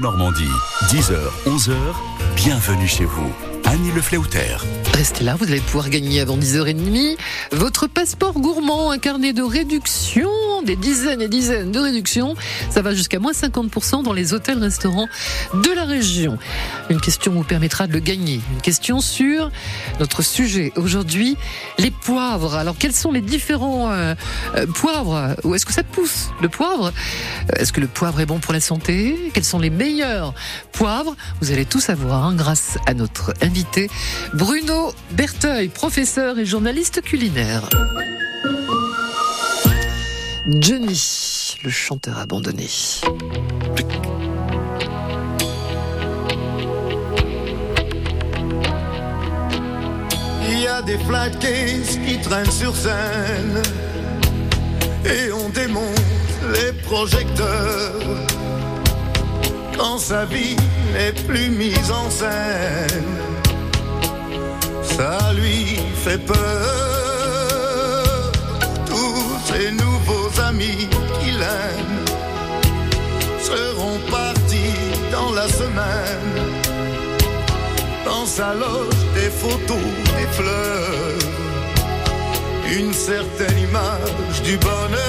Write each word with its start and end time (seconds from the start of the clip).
Normandie, 0.00 0.50
10h, 0.88 1.14
11h, 1.46 1.76
bienvenue 2.34 2.88
chez 2.88 3.04
vous. 3.04 3.32
Annie 3.64 3.92
Le 3.92 4.00
Fleuter. 4.00 4.56
Restez 4.94 5.24
là, 5.24 5.34
vous 5.34 5.46
allez 5.46 5.58
pouvoir 5.58 5.90
gagner 5.90 6.20
avant 6.20 6.36
10h30 6.36 7.16
votre 7.50 7.88
passeport 7.88 8.34
gourmand, 8.34 8.92
un 8.92 8.98
carnet 8.98 9.32
de 9.32 9.42
réduction, 9.42 10.30
des 10.62 10.76
dizaines 10.76 11.20
et 11.20 11.28
dizaines 11.28 11.72
de 11.72 11.80
réductions. 11.80 12.36
Ça 12.70 12.80
va 12.80 12.94
jusqu'à 12.94 13.18
moins 13.18 13.32
50% 13.32 14.04
dans 14.04 14.12
les 14.12 14.34
hôtels, 14.34 14.58
restaurants 14.58 15.08
de 15.52 15.70
la 15.72 15.84
région. 15.84 16.38
Une 16.90 17.00
question 17.00 17.32
vous 17.32 17.42
permettra 17.42 17.88
de 17.88 17.92
le 17.92 17.98
gagner. 17.98 18.40
Une 18.54 18.60
question 18.60 19.00
sur 19.00 19.50
notre 19.98 20.22
sujet 20.22 20.72
aujourd'hui, 20.76 21.36
les 21.78 21.90
poivres. 21.90 22.54
Alors 22.54 22.76
quels 22.78 22.94
sont 22.94 23.10
les 23.10 23.20
différents 23.20 23.90
euh, 23.90 24.14
euh, 24.54 24.66
poivres? 24.66 25.34
Où 25.42 25.56
est-ce 25.56 25.66
que 25.66 25.72
ça 25.72 25.82
pousse 25.82 26.30
le 26.40 26.48
poivre? 26.48 26.92
Euh, 27.50 27.56
Est-ce 27.56 27.72
que 27.72 27.80
le 27.80 27.88
poivre 27.88 28.20
est 28.20 28.26
bon 28.26 28.38
pour 28.38 28.52
la 28.52 28.60
santé? 28.60 29.18
Quels 29.34 29.44
sont 29.44 29.58
les 29.58 29.70
meilleurs 29.70 30.34
poivres? 30.70 31.16
Vous 31.40 31.50
allez 31.50 31.64
tout 31.64 31.80
savoir 31.80 32.24
hein, 32.24 32.34
grâce 32.36 32.78
à 32.86 32.94
notre 32.94 33.34
invité 33.42 33.90
Bruno 34.34 34.83
Berteuil, 35.12 35.68
professeur 35.68 36.38
et 36.38 36.44
journaliste 36.44 37.00
culinaire. 37.02 37.68
Johnny, 40.46 41.56
le 41.62 41.70
chanteur 41.70 42.18
abandonné. 42.18 42.68
Il 50.50 50.60
y 50.60 50.66
a 50.66 50.82
des 50.82 50.98
flat 50.98 51.30
cases 51.30 51.98
qui 52.06 52.20
traînent 52.20 52.50
sur 52.50 52.74
scène 52.76 53.62
et 55.04 55.32
on 55.32 55.48
démonte 55.50 55.82
les 56.52 56.72
projecteurs 56.82 58.00
quand 59.78 59.98
sa 59.98 60.24
vie 60.26 60.56
n'est 60.92 61.12
plus 61.26 61.48
mise 61.48 61.90
en 61.90 62.10
scène. 62.10 63.23
Ça 64.96 65.32
lui 65.34 65.78
fait 66.04 66.18
peur. 66.18 66.36
Tous 68.86 69.24
ses 69.48 69.70
nouveaux 69.72 70.30
amis 70.48 70.88
qu'il 71.20 71.40
aime 71.42 72.04
seront 73.40 73.98
partis 74.10 74.78
dans 75.12 75.32
la 75.32 75.48
semaine 75.48 76.54
dans 78.04 78.26
sa 78.26 78.54
loge 78.54 79.02
des 79.14 79.30
photos, 79.30 79.88
des 80.16 80.28
fleurs, 80.38 81.18
une 82.78 82.92
certaine 82.92 83.58
image 83.58 84.42
du 84.42 84.56
bonheur. 84.58 85.00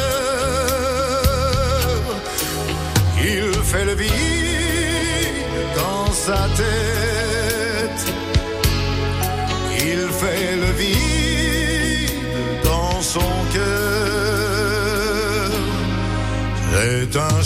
Il 3.18 3.54
fait 3.64 3.86
le 3.86 3.96
vide 3.96 4.12
dans 5.76 6.12
sa 6.12 6.40
tête, 6.58 7.25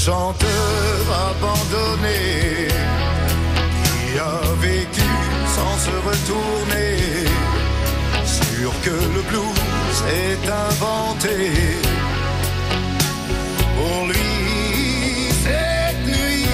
chanteur 0.10 1.04
abandonné 1.30 2.22
qui 3.86 4.18
a 4.18 4.40
vécu 4.68 5.10
sans 5.56 5.76
se 5.86 5.96
retourner. 6.10 6.96
Sûr 8.26 8.72
que 8.86 8.98
le 9.16 9.22
blues 9.30 10.00
est 10.26 10.46
inventé. 10.68 11.38
Pour 13.76 14.00
lui, 14.12 14.34
cette 15.46 16.06
nuit, 16.18 16.48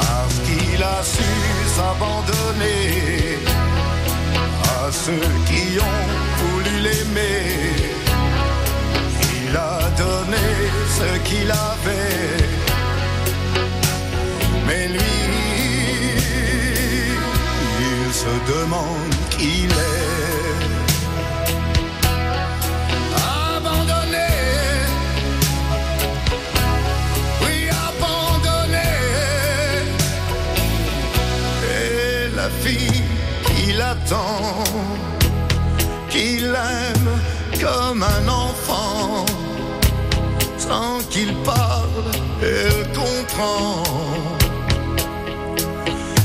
parce 0.00 0.36
qu'il 0.46 0.82
a 0.96 1.00
su 1.14 1.30
s'abandonner 1.76 3.38
à 4.76 4.90
ceux 5.04 5.30
qui 5.48 5.64
ont 5.92 6.06
voulu 6.40 6.72
l'aimer. 6.84 7.42
Il 9.44 9.56
a 9.56 9.78
donné 10.04 10.46
ce 10.98 11.08
qu'il 11.28 11.50
avait. 11.50 12.39
Demande 18.50 19.14
qui 19.30 19.64
il 19.64 19.70
est. 19.70 20.60
Abandonné, 23.54 24.32
oui, 27.42 27.56
abandonné. 27.88 28.90
Et 31.76 32.36
la 32.40 32.48
fille 32.62 33.02
qu'il 33.46 33.80
attend, 33.94 34.64
qu'il 36.12 36.46
aime 36.76 37.10
comme 37.64 38.02
un 38.16 38.26
enfant, 38.46 39.26
sans 40.66 40.98
qu'il 41.10 41.32
parle, 41.52 42.08
elle 42.42 42.82
comprend 42.98 43.82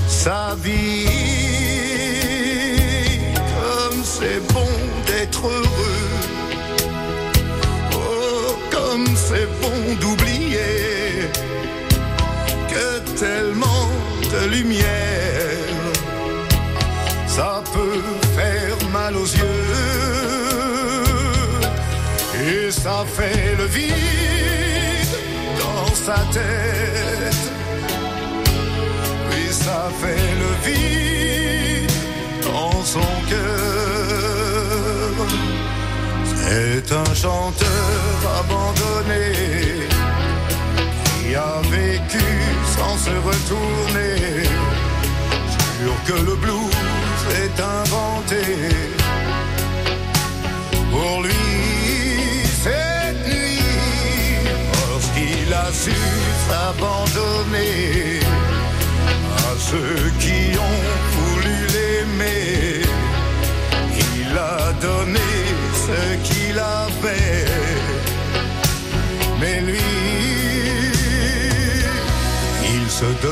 sa 0.08 0.56
vie. 0.64 1.15
D'oublier 10.00 11.30
que 12.70 13.00
tellement 13.20 13.90
de 14.34 14.48
lumière, 14.56 14.86
ça 17.28 17.64
peut 17.74 18.02
faire 18.38 18.90
mal 18.92 19.16
aux 19.16 19.26
yeux. 19.26 19.76
Et 22.48 22.72
ça 22.72 23.06
fait 23.18 23.56
le 23.58 23.66
vide 23.66 25.16
dans 25.60 25.96
sa 25.96 26.18
tête. 26.32 27.46
Oui, 29.30 29.44
ça 29.52 29.90
fait 30.02 30.30
le 30.44 30.52
vide 30.68 31.92
dans 32.44 32.84
son 32.84 33.12
cœur. 33.30 33.76
C'est 36.36 36.92
un 36.92 37.14
chanteur 37.16 38.16
abandonné 38.40 39.75
a 41.34 41.62
vécu 41.70 42.26
sans 42.76 42.98
se 42.98 43.16
retourner. 43.30 44.44
Sûr 45.80 45.96
que 46.08 46.18
le 46.30 46.36
blues 46.36 47.22
est 47.44 47.60
inventé. 47.60 48.44
Pour 50.92 51.24
lui, 51.24 51.34
cette 52.64 53.28
nuit, 53.28 53.60
lorsqu'il 54.92 55.54
a 55.54 55.72
su 55.74 55.96
s'abandonner 56.48 58.20
à 59.38 59.52
ceux 59.58 60.12
qui 60.20 60.58
ont 60.58 61.15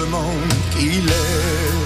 il 0.03 0.09
se 0.09 0.09
demande 0.09 0.53
qui 0.72 0.97
il 0.97 1.08
est. 1.08 1.82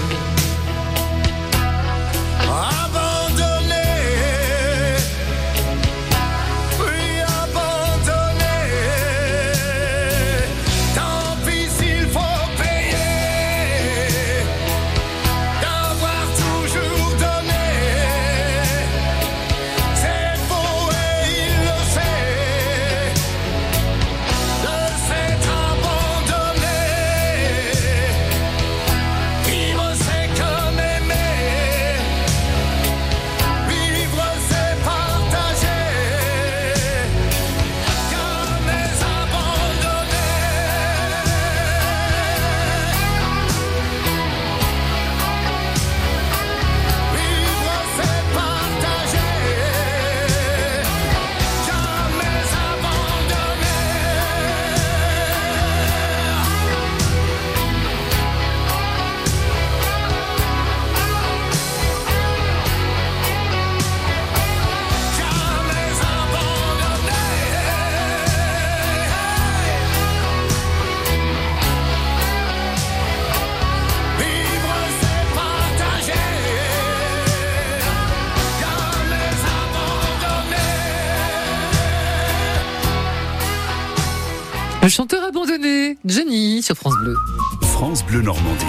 Le 84.88 84.90
chanteur 84.90 85.22
abandonné, 85.22 85.98
Jenny, 86.06 86.62
sur 86.62 86.74
France 86.74 86.94
Bleu. 87.02 87.14
France 87.60 88.02
Bleu 88.06 88.22
Normandie. 88.22 88.64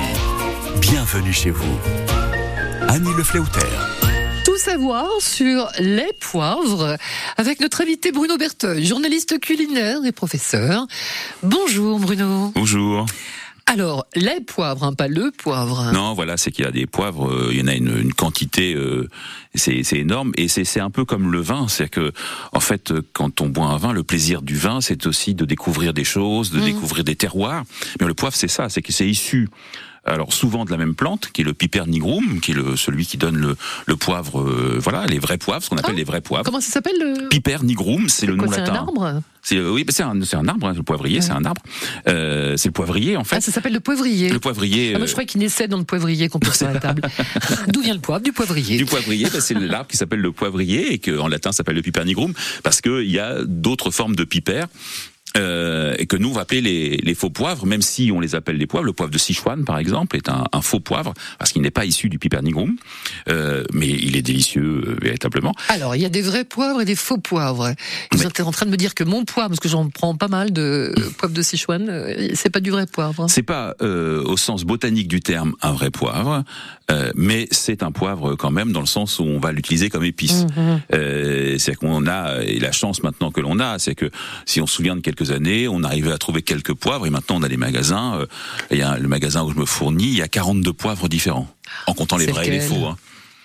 Bienvenue 0.82 1.32
chez 1.32 1.50
vous. 1.50 1.80
Annie 2.90 3.08
Le 3.16 3.24
Tout 4.44 4.58
savoir 4.58 5.08
sur 5.22 5.70
les 5.80 6.12
poivres 6.20 6.98
avec 7.38 7.62
notre 7.62 7.80
invité 7.80 8.12
Bruno 8.12 8.36
Berteuil, 8.36 8.86
journaliste 8.86 9.40
culinaire 9.40 10.04
et 10.04 10.12
professeur. 10.12 10.88
Bonjour 11.42 12.00
Bruno. 12.00 12.52
Bonjour. 12.54 13.06
Alors, 13.72 14.08
les 14.16 14.42
poivres, 14.42 14.84
hein, 14.84 14.94
pas 14.94 15.08
le 15.08 15.30
poivre. 15.30 15.92
Non, 15.94 16.16
voilà, 16.16 16.38
c'est 16.38 16.50
qu'il 16.50 16.66
y 16.66 16.68
a 16.68 16.72
des 16.72 16.88
poivres, 16.88 17.30
euh, 17.30 17.50
il 17.52 17.60
y 17.60 17.62
en 17.62 17.68
a 17.68 17.76
une, 17.76 18.12
quantité, 18.14 18.74
euh, 18.74 19.08
c'est 19.54 19.86
énorme, 19.94 20.32
et 20.38 20.48
c'est 20.48 20.80
un 20.80 20.90
peu 20.90 21.06
comme 21.06 21.32
le 21.32 21.40
vin, 21.40 21.68
c'est 21.68 21.88
que 21.88 22.12
en 22.52 22.62
fait, 22.62 22.92
quand 23.14 23.42
on 23.42 23.48
boit 23.48 23.68
un 23.68 23.78
vin, 23.78 23.94
le 23.94 24.04
plaisir 24.04 24.42
du 24.42 24.56
vin, 24.56 24.82
c'est 24.82 25.06
aussi 25.06 25.36
de 25.36 25.46
découvrir 25.46 25.94
des 25.94 26.04
choses, 26.04 26.50
de 26.50 26.60
mmh. 26.60 26.66
découvrir 26.66 27.04
des 27.04 27.16
terroirs. 27.16 27.64
Mais 28.02 28.08
le 28.08 28.16
poivre, 28.16 28.36
c'est 28.36 28.48
ça, 28.48 28.70
c'est 28.70 28.82
que 28.82 28.92
c'est 28.92 29.08
issu 29.08 29.50
alors 30.10 30.34
souvent 30.34 30.66
de 30.66 30.72
la 30.72 30.78
même 30.78 30.96
plante, 30.96 31.30
qui 31.32 31.42
est 31.42 31.44
le 31.44 31.54
piper 31.54 31.84
nigrum, 31.88 32.40
qui 32.42 32.52
est 32.52 32.56
le, 32.56 32.76
celui 32.76 33.06
qui 33.06 33.18
donne 33.18 33.38
le, 33.38 33.56
le 33.86 33.96
poivre, 33.96 34.42
euh, 34.42 34.78
voilà, 34.80 35.06
les 35.06 35.20
vrais 35.20 35.38
poivres, 35.38 35.64
ce 35.64 35.70
qu'on 35.70 35.78
appelle 35.78 35.94
ah, 35.96 35.98
les 35.98 36.04
vrais 36.04 36.22
poivres. 36.22 36.46
Comment 36.46 36.62
ça 36.62 36.72
s'appelle 36.72 36.98
le 37.00 37.30
Piper 37.30 37.58
nigrum, 37.64 38.10
c'est 38.10 38.26
le 38.26 38.36
nom 38.36 38.46
latin. 38.46 38.66
C'est 38.66 38.72
un 38.72 38.76
arbre. 38.76 39.22
Euh, 39.52 39.72
oui, 39.72 39.86
c'est 39.90 40.04
un, 40.04 40.20
un, 40.20 40.48
arbre, 40.48 40.68
hein, 40.68 40.74
le 40.76 40.84
poivrier, 40.84 41.22
c'est 41.22 41.32
un 41.32 41.46
arbre. 41.46 41.62
Euh, 42.08 42.58
c'est 42.58 42.70
le 42.70 42.74
poivrier 42.74 43.18
en 43.18 43.24
fait. 43.24 43.38
Ah, 43.38 43.42
ça 43.42 43.52
s'appelle 43.52 43.74
le 43.74 43.80
poivrier. 43.80 44.30
Le 44.30 44.40
poivrier. 44.40 44.92
Ah, 44.96 44.98
moi, 44.98 45.08
je 45.08 45.12
croyais 45.12 45.28
qu'il 45.28 45.40
naissait 45.40 45.68
dans 45.68 45.78
le 45.78 45.86
poivrier 45.86 46.30
qu'on 46.30 46.40
peut 46.40 46.52
sur 46.54 46.68
la 46.68 46.80
table. 46.80 47.02
D'où 47.70 47.82
vient 47.82 47.94
le 47.94 48.00
poivre? 48.00 48.24
Du 48.24 48.34
poivrier. 48.34 48.78
Du 48.78 48.86
poivrier, 48.86 49.28
bah, 49.32 49.42
c'est 49.42 49.54
l'arbre 49.54 49.88
qui 49.88 49.98
s'appelle 49.98 50.20
le 50.20 50.32
poivrier 50.32 50.94
et 50.94 51.00
qu'en 51.00 51.28
latin 51.28 51.52
s'appelle 51.52 51.76
le 51.76 51.82
piper 51.82 52.04
nigrum 52.06 52.34
parce 52.64 52.82
qu'il 52.82 53.10
y 53.10 53.20
a 53.20 53.44
d'autres 53.46 53.92
formes 53.92 54.16
de 54.16 54.24
piper 54.24 54.66
euh, 55.38 55.96
et 56.00 56.08
que 56.08 56.18
nous 56.18 56.30
on 56.30 56.34
va 56.34 56.42
appeler 56.42 56.62
les, 56.62 56.98
les, 56.98 57.14
faux 57.14 57.30
poivres, 57.30 57.66
même 57.66 57.82
si 57.82 58.12
on 58.12 58.20
les 58.20 58.36
appelle 58.36 58.58
des 58.58 58.66
poivres. 58.66 58.86
Le 58.86 58.94
poivre 58.94 59.12
de 59.12 59.18
Sichuan, 59.18 59.64
par 59.64 59.78
exemple, 59.78 60.16
est 60.16 60.28
un, 60.28 60.46
un 60.52 60.62
faux 60.62 60.80
poivre 60.80 61.14
parce 61.38 61.52
qu'il 61.52 61.62
n'est 61.62 61.72
pas 61.72 61.86
issu 61.86 62.10
du 62.10 62.18
Pipernigrum, 62.18 62.76
euh, 63.28 63.64
mais 63.74 63.88
il 63.88 64.16
est 64.16 64.22
délicieux 64.22 64.84
euh, 64.88 64.98
véritablement. 65.02 65.54
Alors 65.68 65.96
il 65.96 66.02
y 66.02 66.06
a 66.06 66.10
des 66.10 66.22
vrais 66.22 66.46
poivres 66.46 66.82
et 66.82 66.86
des 66.86 66.96
faux 66.96 67.18
poivres. 67.18 67.74
Vous 68.12 68.26
êtes 68.26 68.40
en 68.40 68.52
train 68.52 68.66
de 68.66 68.72
me 68.72 68.78
dire 68.78 68.96
que 68.96 69.04
mon 69.04 69.24
poivre, 69.26 69.50
parce 69.50 69.60
que 69.60 69.70
j'en 69.70 69.90
prends 69.90 70.16
pas 70.16 70.28
mal 70.28 70.52
de 70.52 70.94
poivre 71.18 71.34
de 71.34 71.42
Sichuan, 71.42 71.88
euh, 71.90 72.30
c'est 72.34 72.50
pas 72.50 72.60
du 72.60 72.72
vrai 72.72 72.88
poivre. 72.88 73.24
Hein. 73.24 73.28
C'est 73.28 73.44
pas 73.44 73.76
euh, 73.82 74.24
au 74.24 74.38
sens 74.38 74.64
botanique 74.64 75.08
du 75.08 75.20
terme 75.20 75.54
un 75.62 75.72
vrai 75.74 75.92
poivre, 75.92 76.44
mais 77.16 77.48
c'est 77.52 77.84
un 77.84 77.92
poivre 77.92 78.36
quand 78.36 78.50
même 78.50 78.72
dans 78.72 78.80
le 78.80 78.88
sens 78.88 79.20
où 79.20 79.24
on 79.24 79.40
va 79.40 79.52
l'utiliser 79.52 79.90
comme 79.92 80.04
épice. 80.04 80.48
Mhm. 80.58 81.60
c'est 81.60 81.76
qu'on 81.76 82.08
a 82.08 82.42
et 82.42 82.60
la 82.60 82.72
chance 82.72 83.04
maintenant 83.04 83.32
que 83.32 83.42
l'on 83.42 83.60
a, 83.60 83.78
c'est 83.78 83.94
que 83.94 84.10
si 84.46 84.60
on 84.60 84.66
se 84.66 84.76
souvient 84.76 84.96
de 84.96 85.02
quelque 85.02 85.19
années, 85.26 85.68
on 85.68 85.84
arrivait 85.84 86.12
à 86.12 86.18
trouver 86.18 86.42
quelques 86.42 86.74
poivres 86.74 87.06
et 87.08 87.10
maintenant 87.10 87.38
on 87.38 87.44
a 87.44 87.50
des 87.50 87.58
magasins. 87.58 88.20
Euh, 88.20 88.26
il 88.72 88.78
y 88.78 88.82
a 88.82 88.98
le 88.98 89.08
magasin 89.08 89.44
où 89.44 89.52
je 89.52 89.58
me 89.58 89.66
fournis, 89.66 90.08
il 90.08 90.18
y 90.18 90.22
a 90.22 90.28
42 90.28 90.74
poivres 90.74 91.10
différents, 91.10 91.48
en 91.88 91.94
comptant 91.94 92.18
les 92.18 92.28
vrais 92.28 92.48
et 92.48 92.52
les 92.52 92.60
faux. 92.60 92.86
Hein. 92.86 92.98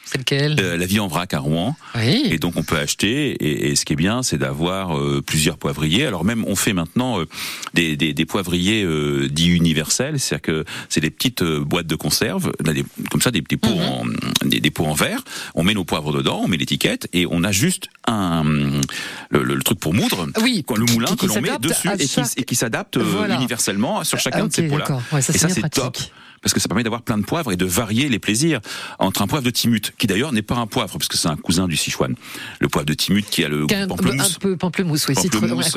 C'est 0.04 0.18
lequel? 0.18 0.56
Euh, 0.60 0.76
La 0.76 0.86
vie 0.86 1.00
en 1.00 1.08
vrac 1.08 1.32
à 1.34 1.38
Rouen. 1.38 1.76
Oui. 1.94 2.24
Et 2.30 2.38
donc 2.38 2.54
on 2.56 2.62
peut 2.62 2.76
acheter. 2.76 3.30
Et, 3.32 3.70
et 3.70 3.76
ce 3.76 3.84
qui 3.84 3.94
est 3.94 3.96
bien, 3.96 4.22
c'est 4.22 4.38
d'avoir 4.38 4.98
euh, 4.98 5.22
plusieurs 5.24 5.56
poivriers. 5.56 6.06
Alors 6.06 6.24
même 6.24 6.44
on 6.46 6.56
fait 6.56 6.72
maintenant 6.72 7.20
euh, 7.20 7.26
des, 7.72 7.96
des, 7.96 8.12
des, 8.12 8.26
poivriers 8.26 8.86
dits 9.28 9.50
universels, 9.50 10.18
c'est-à-dire 10.18 10.42
que 10.42 10.64
c'est 10.88 11.00
des 11.00 11.10
petites 11.10 11.42
boîtes 11.42 11.86
de 11.86 11.94
conserve, 11.94 12.52
des, 12.62 12.84
comme 13.10 13.20
ça, 13.20 13.30
des, 13.30 13.40
des 13.40 13.56
pots 13.56 13.68
mhm. 13.68 13.82
en 13.82 14.04
des, 14.44 14.60
des, 14.60 14.70
pots 14.70 14.86
en 14.86 14.94
verre. 14.94 15.22
On 15.54 15.62
met 15.62 15.74
nos 15.74 15.84
poivres 15.84 16.12
dedans, 16.12 16.40
on 16.44 16.48
met 16.48 16.56
l'étiquette 16.56 17.08
et 17.12 17.26
on 17.30 17.44
a 17.44 17.52
juste 17.52 17.88
un 18.06 18.44
le, 19.30 19.42
le, 19.42 19.62
truc 19.62 19.78
pour 19.78 19.94
moudre. 19.94 20.28
Oui. 20.42 20.64
le 20.76 20.92
moulin 20.92 21.16
que 21.16 21.26
l'on 21.26 21.40
met 21.40 21.58
dessus 21.60 21.88
et 21.98 22.06
qui, 22.06 22.20
et 22.36 22.44
qui 22.44 22.54
s'adapte 22.54 22.98
universellement 23.28 24.04
sur 24.04 24.18
chacun 24.18 24.46
de 24.46 24.52
ces 24.52 24.68
pots-là. 24.68 25.00
Ouais, 25.12 25.22
ça, 25.22 25.32
et 25.32 25.38
ça 25.38 25.48
c'est 25.48 25.68
top 25.70 25.98
parce 26.44 26.52
que 26.52 26.60
ça 26.60 26.68
permet 26.68 26.82
d'avoir 26.82 27.00
plein 27.00 27.16
de 27.16 27.24
poivres 27.24 27.52
et 27.52 27.56
de 27.56 27.64
varier 27.64 28.10
les 28.10 28.18
plaisirs 28.18 28.60
entre 28.98 29.22
un 29.22 29.26
poivre 29.26 29.44
de 29.44 29.50
Timut, 29.50 29.94
qui 29.96 30.06
d'ailleurs 30.06 30.30
n'est 30.30 30.42
pas 30.42 30.56
un 30.56 30.66
poivre, 30.66 30.98
parce 30.98 31.08
que 31.08 31.16
c'est 31.16 31.28
un 31.28 31.36
cousin 31.36 31.66
du 31.66 31.76
Sichuan. 31.76 32.14
Le 32.60 32.68
poivre 32.68 32.84
de 32.84 32.92
Timut 32.92 33.22
qui 33.22 33.42
a 33.44 33.48
le 33.48 33.64
un, 33.72 33.86
pamplemousse. 33.88 34.36
Un 34.36 34.38
peu 34.38 34.56
pamplemousse, 34.58 35.08
oui, 35.08 35.14
pamplemousse, 35.14 35.74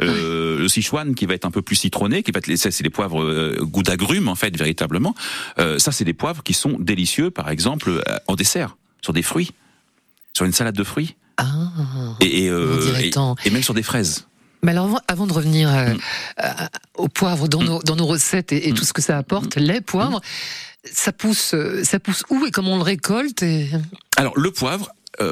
euh, 0.00 0.58
Le 0.58 0.68
Sichuan 0.68 1.14
qui 1.14 1.24
va 1.24 1.34
être 1.34 1.44
un 1.44 1.52
peu 1.52 1.62
plus 1.62 1.76
citronné, 1.76 2.24
qui 2.24 2.32
va 2.32 2.38
être, 2.38 2.52
c'est 2.56 2.82
les 2.82 2.90
poivres 2.90 3.22
euh, 3.22 3.58
goût 3.62 3.84
d'agrumes, 3.84 4.26
en 4.26 4.34
fait, 4.34 4.56
véritablement. 4.56 5.14
Euh, 5.60 5.78
ça, 5.78 5.92
c'est 5.92 6.04
des 6.04 6.14
poivres 6.14 6.42
qui 6.42 6.52
sont 6.52 6.76
délicieux, 6.80 7.30
par 7.30 7.48
exemple, 7.48 7.90
euh, 7.90 8.16
en 8.26 8.34
dessert, 8.34 8.76
sur 9.02 9.12
des 9.12 9.22
fruits, 9.22 9.52
sur 10.32 10.46
une 10.46 10.52
salade 10.52 10.74
de 10.74 10.84
fruits. 10.84 11.14
Ah, 11.36 11.46
et, 12.20 12.46
et, 12.46 13.12
et 13.44 13.50
même 13.50 13.62
sur 13.62 13.74
des 13.74 13.84
fraises. 13.84 14.26
Mais 14.62 14.72
alors, 14.72 15.00
avant 15.08 15.26
de 15.26 15.32
revenir 15.32 15.68
euh, 15.68 15.94
mm. 15.94 15.98
euh, 16.44 16.52
au 16.94 17.08
poivre 17.08 17.48
dans, 17.48 17.62
nos, 17.62 17.80
dans 17.82 17.96
nos 17.96 18.06
recettes 18.06 18.52
et, 18.52 18.72
mm. 18.72 18.74
tout 18.74 18.84
ce 18.84 18.92
que 18.92 19.02
ça 19.02 19.16
apporte, 19.16 19.56
mm. 19.56 19.60
les 19.60 19.80
poivres, 19.80 20.20
ça 20.84 21.12
pousse, 21.12 21.54
euh, 21.54 21.84
ça 21.84 22.00
pousse 22.00 22.24
où 22.30 22.44
et 22.46 22.50
comment 22.50 22.74
on 22.74 22.78
le 22.78 22.82
récolte 22.82 23.42
et... 23.42 23.70
Alors, 24.16 24.38
le 24.38 24.50
poivre, 24.50 24.90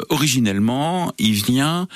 originellement, 0.08 1.12
il 1.18 1.34
vient 1.34 1.86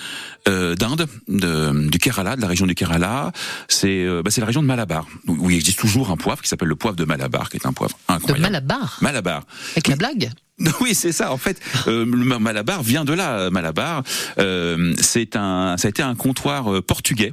d'Inde, 0.46 1.08
du 1.26 1.98
Kerala, 1.98 2.36
de 2.36 2.40
la 2.40 2.46
région 2.46 2.66
du 2.66 2.76
Kerala. 2.76 3.32
C'est 3.66 4.06
bah, 4.22 4.30
c'est 4.30 4.40
la 4.40 4.46
région 4.46 4.62
de 4.62 4.66
Malabar, 4.68 5.08
où 5.26 5.50
il 5.50 5.56
existe 5.56 5.80
toujours 5.80 6.10
un 6.12 6.16
poivre 6.16 6.40
qui 6.40 6.48
s'appelle 6.48 6.68
le 6.68 6.76
poivre 6.76 6.96
de 6.96 7.04
Malabar, 7.04 7.50
qui 7.50 7.56
est 7.56 7.66
un 7.66 7.72
poivre 7.72 7.98
incroyable. 8.06 8.38
De 8.38 8.42
Malabar 8.42 8.98
Malabar. 9.00 9.42
Avec 9.72 9.88
la 9.88 9.96
blague 9.96 10.30
Oui, 10.80 10.94
c'est 10.94 11.12
ça. 11.12 11.32
En 11.32 11.38
fait, 11.38 11.60
euh, 11.86 12.04
Malabar 12.04 12.82
vient 12.82 13.04
de 13.04 13.12
là. 13.12 13.50
Malabar, 13.50 14.02
euh, 14.38 14.94
c'est 15.00 15.36
un, 15.36 15.76
ça 15.78 15.88
a 15.88 15.90
été 15.90 16.02
un 16.02 16.14
comptoir 16.14 16.72
euh, 16.72 16.82
portugais 16.82 17.32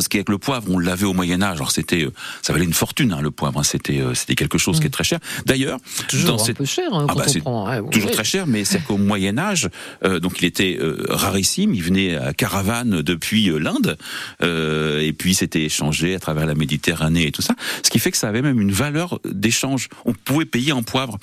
ce 0.00 0.08
qui 0.08 0.16
est 0.16 0.24
que 0.24 0.32
le 0.32 0.38
poivre, 0.38 0.70
on 0.70 0.78
l'avait 0.78 1.04
au 1.04 1.12
Moyen 1.12 1.42
Âge. 1.42 1.56
Alors 1.56 1.70
c'était, 1.70 2.08
ça 2.40 2.54
valait 2.54 2.64
une 2.64 2.72
fortune, 2.72 3.12
hein, 3.12 3.20
le 3.20 3.30
poivre. 3.30 3.60
Hein. 3.60 3.62
C'était, 3.62 4.02
c'était 4.14 4.36
quelque 4.36 4.56
chose 4.56 4.80
qui 4.80 4.86
est 4.86 4.90
très 4.90 5.04
cher. 5.04 5.18
D'ailleurs, 5.44 5.80
toujours 6.08 6.42
un 6.42 6.52
peu 6.54 6.64
cher. 6.64 6.94
Hein, 6.94 7.04
ah 7.10 7.14
bah, 7.14 7.24
c'est 7.26 7.42
toujours 7.90 8.10
très 8.10 8.24
cher, 8.24 8.46
mais 8.46 8.64
c'est 8.64 8.82
qu'au 8.82 8.96
Moyen 8.96 9.36
Âge, 9.36 9.68
donc 10.02 10.40
il 10.40 10.46
était 10.46 10.78
rarissime. 11.10 11.74
Il 11.74 11.82
venait 11.82 12.16
à 12.16 12.32
caravane 12.32 13.02
depuis 13.02 13.50
l'Inde, 13.50 13.98
et 14.40 15.12
puis 15.12 15.34
c'était 15.34 15.64
échangé 15.64 16.14
à 16.14 16.18
travers 16.18 16.46
la 16.46 16.54
Méditerranée 16.54 17.26
et 17.26 17.32
tout 17.32 17.42
ça. 17.42 17.54
Ce 17.82 17.90
qui 17.90 17.98
fait 17.98 18.12
que 18.12 18.16
ça 18.16 18.28
avait 18.28 18.40
même 18.40 18.62
une 18.62 18.72
valeur 18.72 19.20
d'échange. 19.26 19.90
On 20.06 20.14
pouvait 20.14 20.46
payer 20.46 20.72
en 20.72 20.82
poivre. 20.82 21.18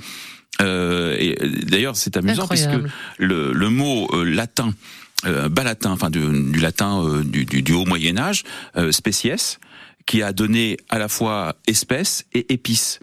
Euh, 0.61 1.15
et 1.17 1.35
d'ailleurs, 1.65 1.95
c'est 1.95 2.17
amusant 2.17 2.47
parce 2.47 2.67
que 2.67 2.83
le, 3.17 3.53
le 3.53 3.69
mot 3.69 4.07
euh, 4.13 4.23
latin, 4.23 4.73
euh, 5.25 5.49
bas 5.49 5.63
latin, 5.63 5.91
enfin 5.91 6.09
du, 6.09 6.19
du 6.51 6.59
latin 6.59 7.03
euh, 7.03 7.23
du, 7.23 7.45
du, 7.45 7.61
du, 7.61 7.73
haut 7.73 7.85
Moyen 7.85 8.17
Âge, 8.17 8.43
euh, 8.77 8.91
species, 8.91 9.57
qui 10.05 10.21
a 10.21 10.33
donné 10.33 10.77
à 10.89 10.97
la 10.97 11.07
fois 11.07 11.55
espèce 11.67 12.25
et 12.33 12.53
épice. 12.53 12.99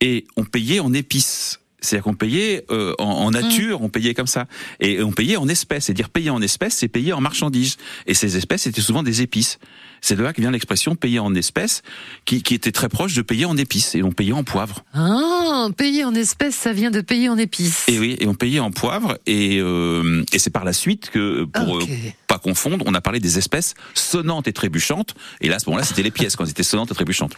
Et 0.00 0.26
on 0.36 0.44
payait 0.44 0.80
en 0.80 0.92
épices. 0.92 1.60
C'est-à-dire 1.86 2.04
qu'on 2.04 2.14
payait 2.14 2.64
euh, 2.70 2.94
en, 2.98 3.04
en, 3.04 3.30
nature, 3.30 3.82
on 3.82 3.88
payait 3.88 4.14
comme 4.14 4.26
ça, 4.26 4.46
et 4.80 5.02
on 5.02 5.12
payait 5.12 5.36
en 5.36 5.48
espèces. 5.48 5.84
C'est-à-dire 5.84 6.10
payer 6.10 6.30
en 6.30 6.42
espèces, 6.42 6.74
c'est 6.74 6.88
payer 6.88 7.12
en 7.12 7.20
marchandises. 7.20 7.76
Et 8.06 8.14
ces 8.14 8.36
espèces 8.36 8.66
étaient 8.66 8.80
souvent 8.80 9.02
des 9.02 9.22
épices. 9.22 9.58
C'est 10.00 10.16
de 10.16 10.22
là 10.22 10.32
que 10.32 10.40
vient 10.40 10.50
l'expression 10.50 10.94
payer 10.94 11.18
en 11.18 11.34
espèces, 11.34 11.82
qui, 12.24 12.42
qui, 12.42 12.54
était 12.54 12.72
très 12.72 12.88
proche 12.88 13.14
de 13.14 13.22
payer 13.22 13.44
en 13.44 13.56
épices, 13.56 13.94
et 13.94 14.02
on 14.02 14.12
payait 14.12 14.32
en 14.32 14.44
poivre. 14.44 14.84
Ah, 14.94 15.68
payer 15.76 16.04
en 16.04 16.14
espèces, 16.14 16.54
ça 16.54 16.72
vient 16.72 16.90
de 16.90 17.00
payer 17.00 17.28
en 17.28 17.38
épices. 17.38 17.84
Et 17.88 17.98
oui, 17.98 18.16
et 18.20 18.26
on 18.26 18.34
payait 18.34 18.60
en 18.60 18.70
poivre, 18.70 19.18
et, 19.26 19.58
euh, 19.60 20.22
et 20.32 20.38
c'est 20.38 20.50
par 20.50 20.64
la 20.64 20.72
suite 20.72 21.10
que, 21.10 21.44
pour 21.44 21.78
euh, 21.78 21.82
pas 22.26 22.38
confondre, 22.38 22.84
on 22.86 22.94
a 22.94 23.00
parlé 23.00 23.20
des 23.20 23.38
espèces 23.38 23.74
sonnantes 23.94 24.48
et 24.48 24.52
trébuchantes, 24.52 25.14
et 25.40 25.48
là, 25.48 25.56
à 25.56 25.58
ce 25.58 25.68
moment-là, 25.70 25.84
c'était 25.84 26.02
les 26.02 26.10
pièces, 26.10 26.36
quand 26.36 26.44
elles 26.44 26.50
étaient 26.50 26.62
sonnantes 26.62 26.90
et 26.90 26.94
trébuchantes. 26.94 27.34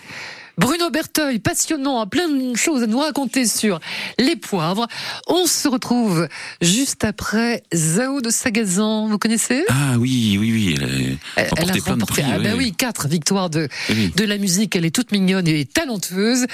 Bruno 0.58 0.90
Berteuil, 0.90 1.38
passionnant, 1.38 2.00
a 2.00 2.06
plein 2.06 2.28
de 2.28 2.56
choses 2.56 2.82
à 2.82 2.86
nous 2.86 2.98
raconter 2.98 3.46
sur 3.46 3.78
les 4.18 4.34
poivres. 4.34 4.88
On 5.28 5.46
se 5.46 5.68
retrouve 5.68 6.28
juste 6.60 7.04
après 7.04 7.62
Zao 7.72 8.20
de 8.20 8.30
Sagazan. 8.30 9.06
Vous 9.06 9.18
connaissez 9.18 9.64
Ah 9.68 9.94
oui, 9.98 10.36
oui, 10.38 10.52
oui. 10.52 11.18
Elle, 11.36 11.46
a 11.46 11.48
remporté 11.50 11.80
plein 11.80 11.96
de 11.96 12.04
prix. 12.04 12.22
Ah 12.26 12.38
bah 12.40 12.50
oui, 12.56 12.72
quatre 12.72 13.06
victoires 13.06 13.50
de, 13.50 13.68
de 13.88 14.24
la 14.24 14.36
musique. 14.36 14.74
Elle 14.74 14.84
est 14.84 14.94
toute 14.94 15.12
mignonne 15.12 15.46
et 15.46 15.64
talentueuse. 15.64 16.46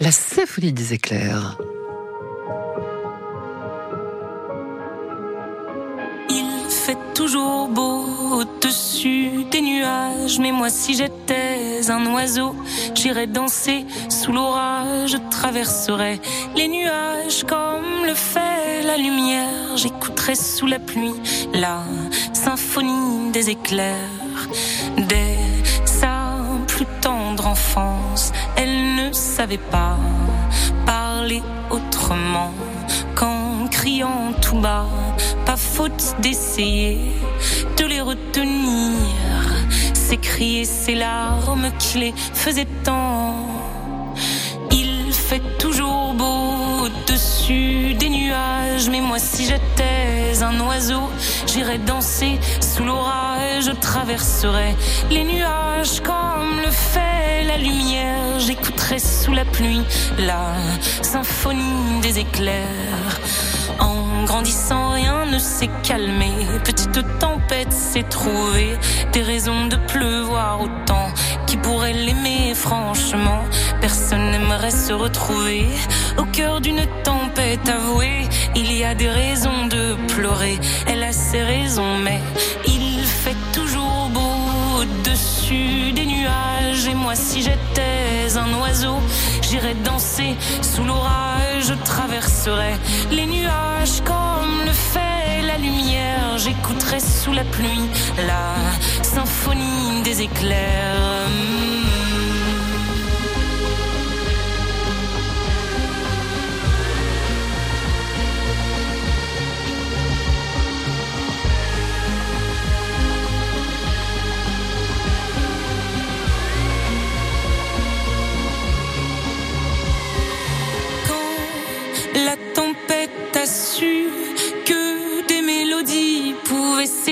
La 0.00 0.10
symphonie 0.10 0.72
des 0.72 0.94
éclairs. 0.94 1.58
Toujours 7.20 7.68
beau 7.68 8.06
au-dessus 8.32 9.44
des 9.50 9.60
nuages. 9.60 10.38
Mais 10.38 10.52
moi, 10.52 10.70
si 10.70 10.94
j'étais 10.94 11.90
un 11.90 12.06
oiseau, 12.14 12.54
j'irais 12.94 13.26
danser 13.26 13.84
sous 14.08 14.32
l'orage. 14.32 15.10
Je 15.10 15.18
traverserais 15.30 16.18
les 16.56 16.68
nuages 16.68 17.44
comme 17.46 18.06
le 18.06 18.14
fait 18.14 18.82
la 18.86 18.96
lumière. 18.96 19.76
J'écouterais 19.76 20.34
sous 20.34 20.66
la 20.66 20.78
pluie 20.78 21.20
la 21.52 21.80
symphonie 22.32 23.30
des 23.32 23.50
éclairs. 23.50 24.38
Dès 24.96 25.36
sa 25.84 26.38
plus 26.68 26.86
tendre 27.02 27.48
enfance, 27.48 28.32
elle 28.56 28.94
ne 28.94 29.12
savait 29.12 29.64
pas 29.76 29.98
parler 30.86 31.42
autrement 31.70 32.54
criant 33.68 34.32
tout 34.40 34.58
bas. 34.58 34.86
Pas 35.46 35.56
faute 35.56 36.16
d'essayer 36.20 36.98
de 37.76 37.84
les 37.84 38.00
retenir 38.00 38.92
ses 39.94 40.16
cris 40.16 40.60
et 40.60 40.64
ses 40.64 40.94
larmes 40.94 41.70
qui 41.78 41.98
les 41.98 42.14
faisaient 42.34 42.66
tant. 42.84 43.36
Il 44.72 45.12
fait 45.12 45.42
toujours 45.58 46.14
beau 46.14 46.84
au-dessus 46.84 47.94
mais 48.90 49.00
moi 49.00 49.18
si 49.18 49.44
j'étais 49.44 50.42
un 50.42 50.58
oiseau, 50.60 51.10
j'irais 51.46 51.78
danser 51.78 52.38
sous 52.60 52.84
l'orage, 52.84 53.64
je 53.64 53.72
traverserais 53.72 54.74
les 55.10 55.24
nuages 55.24 56.00
comme 56.00 56.60
le 56.64 56.70
fait 56.70 57.44
la 57.44 57.56
lumière, 57.56 58.38
j'écouterais 58.38 58.98
sous 58.98 59.32
la 59.32 59.44
pluie 59.44 59.82
la 60.18 60.54
symphonie 61.02 62.00
des 62.02 62.20
éclairs. 62.20 63.20
En 63.78 64.24
grandissant, 64.24 64.90
rien 64.90 65.26
ne 65.26 65.38
s'est 65.38 65.70
calmé. 65.82 66.30
Petite 66.64 67.18
tempête 67.18 67.72
s'est 67.72 68.02
trouvée. 68.02 68.76
Des 69.12 69.22
raisons 69.22 69.66
de 69.66 69.76
pleuvoir 69.76 70.60
autant. 70.60 71.09
Qui 71.50 71.56
pourrait 71.56 71.92
l'aimer, 71.92 72.54
franchement 72.54 73.42
Personne 73.80 74.30
n'aimerait 74.30 74.70
se 74.70 74.92
retrouver 74.92 75.66
au 76.16 76.22
cœur 76.22 76.60
d'une 76.60 76.86
tempête 77.02 77.68
avouée. 77.68 78.28
Il 78.54 78.72
y 78.72 78.84
a 78.84 78.94
des 78.94 79.08
raisons 79.08 79.66
de 79.66 79.96
pleurer. 80.14 80.60
Elle 80.86 81.02
a 81.02 81.10
ses 81.12 81.42
raisons, 81.42 81.96
mais 82.04 82.20
il 82.68 83.02
fait 83.04 83.34
toujours 83.52 84.10
beau 84.14 84.80
au-dessus 84.80 85.90
des 85.90 86.06
nuages. 86.06 86.86
Et 86.88 86.94
moi, 86.94 87.16
si 87.16 87.42
j'étais 87.42 88.36
un 88.36 88.56
oiseau, 88.60 89.00
j'irais 89.42 89.74
danser 89.84 90.36
sous 90.62 90.84
l'orage. 90.84 91.64
Je 91.66 91.74
traverserais 91.84 92.78
les 93.10 93.26
nuages 93.26 94.02
comme 94.04 94.66
le 94.66 94.72
fait 94.72 95.09
lumière. 96.40 96.60
J'écouterais 96.60 97.00
sous 97.00 97.32
la 97.32 97.44
pluie 97.44 97.88
la 98.26 98.54
symphonie 99.02 100.02
des 100.02 100.22
éclairs. 100.22 101.89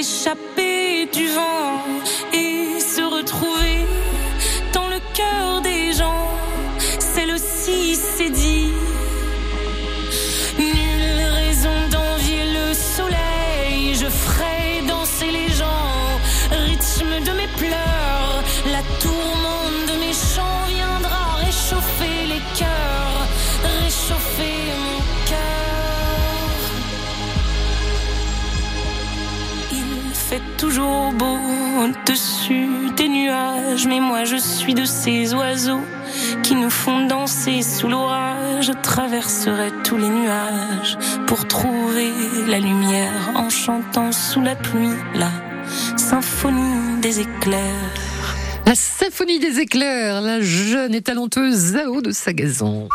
S'échapper 0.02 1.06
du 1.12 1.26
vent 1.28 1.82
et 2.32 2.78
se 2.78 3.02
retrouver 3.02 3.78
dans 4.72 4.86
le 4.86 5.00
cœur 5.12 5.60
des 5.60 5.92
gens, 5.92 6.28
celle 7.00 7.32
aussi 7.32 7.96
s'est 7.96 8.30
dit. 8.30 8.68
Nulle 10.58 11.22
raison 11.42 11.76
d'envier 11.90 12.44
le 12.58 12.74
soleil, 12.74 13.94
je 13.94 14.06
ferai 14.06 14.86
danser 14.86 15.30
les 15.32 15.48
gens, 15.48 16.20
rythme 16.68 17.24
de 17.24 17.32
mes 17.32 17.48
pleurs, 17.56 17.97
toujours 30.58 31.12
beau 31.12 31.38
au-dessus 31.82 32.90
des 32.96 33.08
nuages, 33.08 33.86
mais 33.86 34.00
moi 34.00 34.24
je 34.24 34.36
suis 34.36 34.74
de 34.74 34.84
ces 34.84 35.32
oiseaux 35.32 35.80
qui 36.42 36.56
nous 36.56 36.68
font 36.70 37.06
danser 37.06 37.62
sous 37.62 37.88
l'orage. 37.88 38.66
Je 38.66 38.72
traverserai 38.72 39.70
tous 39.84 39.96
les 39.96 40.08
nuages 40.08 40.98
pour 41.26 41.46
trouver 41.46 42.10
la 42.48 42.58
lumière 42.58 43.30
en 43.36 43.48
chantant 43.48 44.10
sous 44.10 44.40
la 44.40 44.56
pluie 44.56 44.98
la 45.14 45.30
symphonie 45.96 47.00
des 47.00 47.20
éclairs. 47.20 48.34
La 48.66 48.74
symphonie 48.74 49.38
des 49.38 49.60
éclairs, 49.60 50.20
la 50.20 50.40
jeune 50.40 50.94
et 50.94 51.02
talenteuse 51.02 51.54
Zao 51.54 52.02
de 52.02 52.10
Sagazon. 52.10 52.88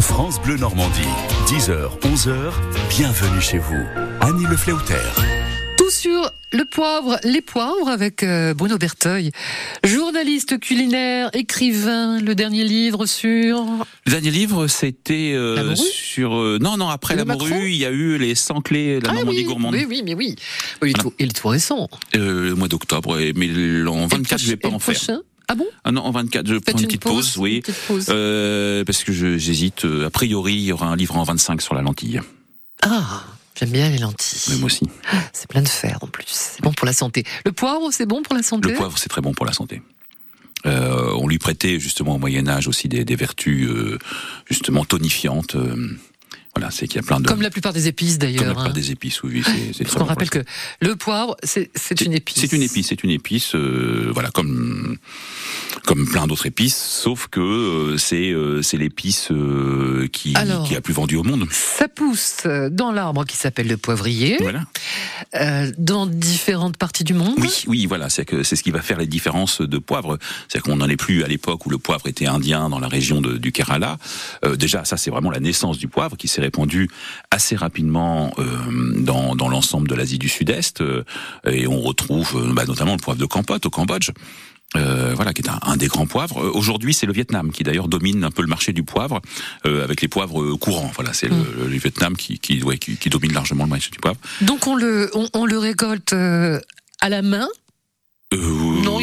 France 0.00 0.40
Bleu 0.40 0.56
Normandie, 0.56 1.14
10h, 1.46 2.00
11h, 2.00 2.52
bienvenue 2.88 3.40
chez 3.40 3.58
vous. 3.58 3.84
Annie 4.20 4.46
Le 4.46 4.56
Fleuter. 4.56 5.43
Sur 6.04 6.30
le 6.52 6.66
poivre, 6.66 7.18
les 7.24 7.40
poivres 7.40 7.88
avec 7.88 8.22
euh, 8.22 8.52
Bruno 8.52 8.76
Berteuil, 8.76 9.30
journaliste 9.84 10.60
culinaire, 10.60 11.30
écrivain, 11.32 12.20
le 12.20 12.34
dernier 12.34 12.64
livre 12.64 13.06
sur... 13.06 13.64
Le 14.04 14.10
dernier 14.12 14.30
livre, 14.30 14.66
c'était 14.66 15.32
euh, 15.34 15.74
sur 15.74 16.34
euh, 16.36 16.58
non 16.60 16.76
non 16.76 16.90
après 16.90 17.16
la 17.16 17.24
Macron 17.24 17.48
morue, 17.48 17.70
il 17.70 17.76
y 17.76 17.86
a 17.86 17.90
eu 17.90 18.18
les 18.18 18.34
100 18.34 18.60
clés 18.60 19.00
la 19.00 19.14
Normandie 19.14 19.38
oui, 19.38 19.44
gourmande. 19.44 19.72
oui, 19.72 19.86
oui, 19.88 20.02
mais 20.04 20.12
oui. 20.14 20.36
Il 20.82 20.88
est, 20.88 20.92
Voilà. 20.92 21.02
tout, 21.04 21.14
il 21.18 21.26
est 21.30 21.32
tout 21.40 21.48
récent. 21.48 21.88
Euh, 22.16 22.50
le 22.50 22.54
mois 22.54 22.68
d'octobre, 22.68 23.18
mais 23.34 23.86
en 23.88 24.06
24 24.06 24.38
je 24.42 24.50
vais 24.50 24.56
pas 24.58 24.68
en 24.68 24.78
faire. 24.78 24.94
prochain? 24.96 25.20
Ah 25.48 25.54
bon? 25.54 25.66
Ah 25.84 25.90
non, 25.90 26.02
en 26.02 26.10
24 26.10 26.46
je 26.46 26.54
Faites 26.56 26.64
prends 26.66 26.78
une 26.80 26.86
petite 26.86 27.00
pause, 27.02 27.38
oui. 27.38 27.62
petite 27.62 27.80
pause. 27.88 28.06
Euh, 28.10 28.84
parce 28.84 29.04
que 29.04 29.14
je- 29.14 29.38
j'hésite. 29.38 29.86
A 30.04 30.10
priori, 30.10 30.52
il 30.52 30.64
y 30.64 30.72
aura 30.72 30.86
un 30.88 30.96
livre 30.96 31.16
en 31.16 31.22
25 31.22 31.62
sur 31.62 31.74
la 31.74 31.80
lentille. 31.80 32.20
Ah, 32.82 33.24
j'aime 33.58 33.70
bien 33.70 33.86
les 33.88 33.94
Mais 33.94 33.98
lentilles. 34.00 34.56
moi 34.58 34.66
aussi. 34.66 34.86
C'est 35.32 35.48
plein 35.48 35.62
de 35.62 35.68
fer 35.68 35.98
en 36.00 36.06
plus. 36.06 36.26
C'est 36.28 36.62
bon 36.62 36.72
pour 36.72 36.86
la 36.86 36.92
santé. 36.92 37.24
Le 37.44 37.52
poivre, 37.52 37.90
c'est 37.92 38.06
bon 38.06 38.22
pour 38.22 38.34
la 38.34 38.42
santé? 38.42 38.68
Le 38.70 38.74
poivre, 38.74 38.98
c'est 38.98 39.08
très 39.08 39.20
bon 39.20 39.32
pour 39.32 39.46
la 39.46 39.52
santé. 39.52 39.82
Euh, 40.66 41.12
on 41.18 41.28
lui 41.28 41.38
prêtait 41.38 41.78
justement 41.78 42.14
au 42.14 42.18
Moyen 42.18 42.48
Âge 42.48 42.68
aussi 42.68 42.88
des, 42.88 43.04
des 43.04 43.16
vertus 43.16 43.68
euh, 43.68 43.98
justement 44.48 44.84
tonifiantes. 44.86 45.56
euh, 45.56 45.98
voilà, 46.56 46.70
c'est 46.70 46.86
qu'il 46.86 46.96
y 46.96 46.98
a 47.00 47.02
plein 47.02 47.20
de 47.20 47.26
Comme 47.26 47.42
la 47.42 47.50
plupart 47.50 47.72
des 47.72 47.88
épices 47.88 48.18
comme 48.18 48.28
la 48.28 48.32
d'ailleurs. 48.34 48.44
plupart 48.54 48.66
hein. 48.66 48.72
des 48.72 48.90
épices. 48.90 49.22
Oui, 49.22 49.42
c'est- 49.72 49.82
Parce 49.84 49.94
qu'on 49.96 50.04
rappelle 50.04 50.30
que 50.30 50.44
le 50.80 50.94
poivre, 50.96 51.36
c'est 51.42 51.70
une 52.04 52.12
épice. 52.12 52.36
C'est 52.38 52.52
une 52.52 52.62
épice, 52.62 52.88
c'est 52.88 53.02
une 53.02 53.10
épice, 53.10 53.54
euh, 53.54 54.10
voilà, 54.12 54.30
comme 54.30 54.96
comme 55.84 56.06
plein 56.08 56.26
d'autres 56.26 56.46
épices, 56.46 56.76
sauf 56.76 57.26
que 57.28 57.40
euh, 57.40 57.98
c'est 57.98 58.30
euh, 58.30 58.62
c'est 58.62 58.76
l'épice 58.78 59.28
qui 60.12 60.34
Alors. 60.36 60.66
qui 60.66 60.76
a 60.76 60.80
plus 60.80 60.94
vendu 60.94 61.16
au 61.16 61.22
monde. 61.24 61.46
Ça 61.50 61.88
pousse 61.88 62.42
dans 62.70 62.92
l'arbre 62.92 63.24
qui 63.24 63.36
s'appelle 63.36 63.66
le 63.68 63.76
poivrier, 63.76 64.36
Voilà. 64.40 64.60
dans 65.78 66.06
différentes 66.06 66.76
parties 66.76 67.04
du 67.04 67.14
monde. 67.14 67.34
Oui, 67.38 67.64
oui, 67.66 67.86
voilà, 67.86 68.08
c'est 68.08 68.24
que 68.24 68.42
c'est 68.42 68.56
ce 68.56 68.62
qui 68.62 68.70
va 68.70 68.80
faire 68.82 68.98
les 68.98 69.06
différences 69.06 69.60
de 69.60 69.78
poivre. 69.78 70.18
C'est 70.48 70.60
qu'on 70.60 70.76
n'en 70.76 70.88
est 70.88 70.96
plus 70.96 71.24
à 71.24 71.28
l'époque 71.28 71.66
où 71.66 71.70
le 71.70 71.78
poivre 71.78 72.06
était 72.06 72.26
indien 72.26 72.68
dans 72.68 72.78
la 72.78 72.88
région 72.88 73.20
de- 73.20 73.36
du 73.36 73.52
Kerala. 73.52 73.98
Déjà, 74.56 74.84
ça 74.84 74.96
c'est 74.96 75.10
vraiment 75.10 75.30
la 75.30 75.40
naissance 75.40 75.78
du 75.78 75.88
poivre 75.88 76.16
qui 76.16 76.28
s'est 76.28 76.40
répandu 76.44 76.88
assez 77.30 77.56
rapidement 77.56 78.32
euh, 78.38 78.44
dans, 79.10 79.34
dans 79.34 79.48
l'ensemble 79.48 79.88
de 79.88 79.94
l'Asie 79.94 80.18
du 80.18 80.28
Sud-Est. 80.28 80.80
euh, 80.80 81.02
et 81.44 81.66
on 81.66 81.80
retrouve 81.80 82.30
euh, 82.36 82.52
bah, 82.52 82.64
notamment 82.66 82.92
le 82.98 83.02
poivre 83.02 83.18
de 83.20 83.26
Kampot 83.26 83.58
au 83.64 83.70
Cambodge. 83.70 84.10
Euh, 84.76 85.12
voilà, 85.14 85.32
qui 85.32 85.42
est 85.42 85.48
un, 85.48 85.60
un 85.62 85.76
des 85.76 85.86
grands 85.86 86.06
poivres. 86.06 86.38
Euh, 86.42 86.50
Aujourd'hui, 86.60 86.94
c'est 86.94 87.06
le 87.06 87.12
Vietnam 87.12 87.52
qui 87.52 87.62
d'ailleurs 87.62 87.86
domine 87.86 88.24
un 88.24 88.32
peu 88.32 88.42
le 88.42 88.48
marché 88.48 88.72
du 88.72 88.82
poivre 88.82 89.20
euh, 89.66 89.84
avec 89.84 90.00
les 90.02 90.08
poivres 90.08 90.56
courants. 90.58 90.90
Voilà, 90.96 91.12
c'est 91.12 91.28
le, 91.28 91.36
le 91.68 91.76
Vietnam 91.78 92.16
qui, 92.16 92.40
qui, 92.40 92.60
ouais, 92.62 92.78
qui, 92.78 92.96
qui 92.96 93.08
domine 93.08 93.32
largement 93.32 93.64
le 93.64 93.70
marché 93.70 93.90
du 93.92 94.00
poivre. 94.00 94.18
Donc 94.40 94.66
on 94.66 94.74
le, 94.74 95.10
on, 95.14 95.28
on 95.32 95.46
le 95.46 95.58
récolte 95.58 96.12
à 96.12 97.08
la 97.08 97.22
main. 97.22 97.46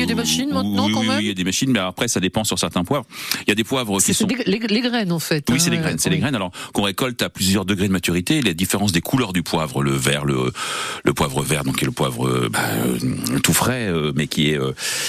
Y 0.01 0.03
a 0.03 0.08
des 0.08 0.15
machines 0.15 0.50
maintenant, 0.53 0.86
oui, 0.88 0.93
quand 0.93 1.00
oui, 1.01 1.08
même 1.08 1.17
Oui, 1.17 1.24
il 1.25 1.27
y 1.27 1.31
a 1.31 1.36
des 1.36 1.43
machines, 1.43 1.72
mais 1.72 1.79
après 1.79 2.08
ça 2.08 2.20
dépend 2.20 2.43
sur 2.43 2.58
certains 2.60 2.84
poivres. 2.84 3.05
Il 3.41 3.50
y 3.50 3.51
a 3.51 3.55
des 3.55 3.63
poivres 3.63 4.01
qui 4.01 4.13
sont 4.13 4.25
des- 4.27 4.36
les, 4.46 4.60
les 4.60 4.81
graines 4.81 5.12
en 5.12 5.20
fait. 5.20 5.46
oui, 5.50 5.55
hein, 5.55 5.60
c'est 5.60 5.70
les 5.70 5.77
graines, 5.77 5.98
c'est 6.00 6.10
les 6.10 6.17
graines. 6.20 6.36
Alors 6.36 6.51
qu'on 6.74 6.81
récolte 6.84 7.22
à 7.22 7.29
plusieurs 7.29 7.65
degrés 7.65 7.88
de 7.88 7.93
maturité, 7.93 8.41
les 8.41 8.53
différences 8.53 8.91
des 8.91 9.01
couleurs 9.01 9.34
du 9.34 9.43
poivre, 9.43 9.84
le 9.84 9.91
vert, 9.91 10.25
le 10.25 10.51
le 11.03 11.13
poivre 11.13 11.43
vert, 11.43 11.63
donc 11.63 11.77
qui 11.77 11.84
est 11.84 11.88
le 11.88 11.91
poivre 11.93 12.27
euh, 12.27 12.50
bah, 12.51 12.60
euh, 12.86 13.39
tout 13.43 13.53
frais, 13.53 13.88
euh, 13.88 14.12
mais 14.15 14.27
qui 14.27 14.50
est 14.50 14.60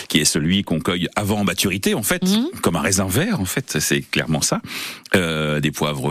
qui 0.08 0.18
est 0.18 0.24
celui 0.24 0.62
qu'on 0.62 0.80
cueille 0.80 1.08
avant 1.16 1.44
maturité 1.44 1.94
en 1.94 2.02
fait, 2.02 2.22
Mhm. 2.24 2.48
comme 2.60 2.76
un 2.76 2.80
raisin 2.80 3.06
vert 3.06 3.40
en 3.40 3.44
fait, 3.46 3.78
c'est 3.80 4.02
clairement 4.02 4.42
ça. 4.42 4.60
Euh, 5.16 5.60
des 5.60 5.70
poivres 5.70 6.10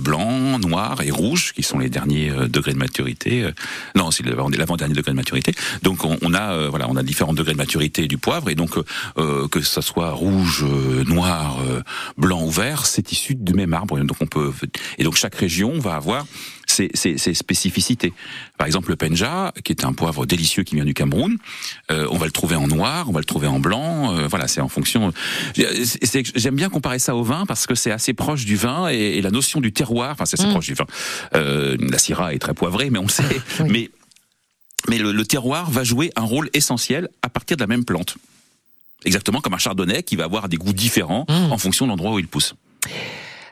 blancs, 0.00 0.60
noirs 0.64 1.02
et 1.02 1.10
rouges, 1.10 1.52
qui 1.54 1.62
sont 1.62 1.78
les 1.78 1.88
derniers 1.90 2.30
degrés 2.48 2.72
de 2.72 2.78
maturité. 2.78 3.48
Non, 3.94 4.10
c'est 4.10 4.24
l'avant- 4.26 4.48
l'avant-dernier 4.48 4.94
degré 4.94 5.12
de 5.12 5.16
maturité. 5.16 5.52
Donc 5.82 6.04
on, 6.04 6.16
on 6.22 6.34
a 6.34 6.52
euh, 6.52 6.68
voilà, 6.68 6.86
on 6.88 6.96
a 6.96 7.02
différents 7.02 7.32
degrés 7.34 7.52
de 7.52 7.58
maturité 7.58 8.07
du 8.08 8.18
poivre 8.18 8.50
et 8.50 8.54
donc 8.54 8.76
euh, 8.76 8.84
euh, 9.18 9.48
que 9.48 9.60
ça 9.60 9.82
soit 9.82 10.10
rouge, 10.12 10.64
euh, 10.66 11.04
noir, 11.04 11.58
euh, 11.60 11.82
blanc 12.16 12.42
ou 12.42 12.50
vert, 12.50 12.86
c'est 12.86 13.12
issu 13.12 13.34
du 13.34 13.52
même 13.54 13.72
arbre. 13.74 13.98
Donc 14.00 14.16
on 14.20 14.26
peut 14.26 14.52
et 14.98 15.04
donc 15.04 15.16
chaque 15.16 15.34
région 15.36 15.78
va 15.78 15.94
avoir 15.94 16.26
ses, 16.66 16.90
ses, 16.94 17.16
ses 17.18 17.32
spécificités. 17.34 18.12
Par 18.58 18.66
exemple, 18.66 18.90
le 18.90 18.96
penja, 18.96 19.52
qui 19.64 19.72
est 19.72 19.84
un 19.84 19.92
poivre 19.92 20.26
délicieux 20.26 20.64
qui 20.64 20.74
vient 20.74 20.84
du 20.84 20.94
Cameroun, 20.94 21.38
on 21.90 22.16
va 22.18 22.26
le 22.26 22.32
trouver 22.32 22.56
en 22.56 22.66
noir, 22.68 23.08
on 23.08 23.12
va 23.12 23.20
le 23.20 23.24
trouver 23.24 23.46
en 23.46 23.58
blanc. 23.58 24.14
voilà, 24.28 24.48
c'est 24.48 24.60
en 24.60 24.68
fonction. 24.68 25.12
J'aime 26.34 26.56
bien 26.56 26.68
comparer 26.68 26.98
ça 26.98 27.14
au 27.16 27.22
vin 27.22 27.46
parce 27.46 27.66
que 27.66 27.74
c'est 27.74 27.90
assez 27.90 28.12
proche 28.12 28.44
du 28.44 28.56
vin 28.56 28.88
et, 28.90 29.18
et 29.18 29.22
la 29.22 29.30
notion 29.30 29.60
du 29.60 29.72
terroir. 29.72 30.10
Enfin, 30.12 30.24
c'est 30.26 30.38
assez 30.38 30.48
Mm. 30.48 30.52
proche 30.52 30.66
du 30.66 30.74
vin. 30.74 30.86
La 31.32 31.98
syrah 31.98 32.34
est 32.34 32.38
très 32.38 32.54
poivrée, 32.54 32.90
mais 32.90 32.98
on 32.98 33.04
le 33.04 33.08
sait. 33.08 33.24
Oui. 33.60 33.68
Mais 33.70 33.90
mais 34.88 34.98
le, 34.98 35.12
le 35.12 35.24
terroir 35.24 35.70
va 35.70 35.82
jouer 35.84 36.10
un 36.16 36.22
rôle 36.22 36.50
essentiel 36.52 37.08
à 37.22 37.28
partir 37.28 37.56
de 37.56 37.62
la 37.62 37.66
même 37.66 37.84
plante. 37.84 38.16
Exactement 39.04 39.40
comme 39.40 39.54
un 39.54 39.58
chardonnay 39.58 40.02
qui 40.02 40.16
va 40.16 40.24
avoir 40.24 40.48
des 40.48 40.56
goûts 40.56 40.72
différents 40.72 41.24
Mmh. 41.28 41.52
en 41.52 41.58
fonction 41.58 41.86
de 41.86 41.90
l'endroit 41.90 42.12
où 42.12 42.18
il 42.18 42.26
pousse. 42.28 42.54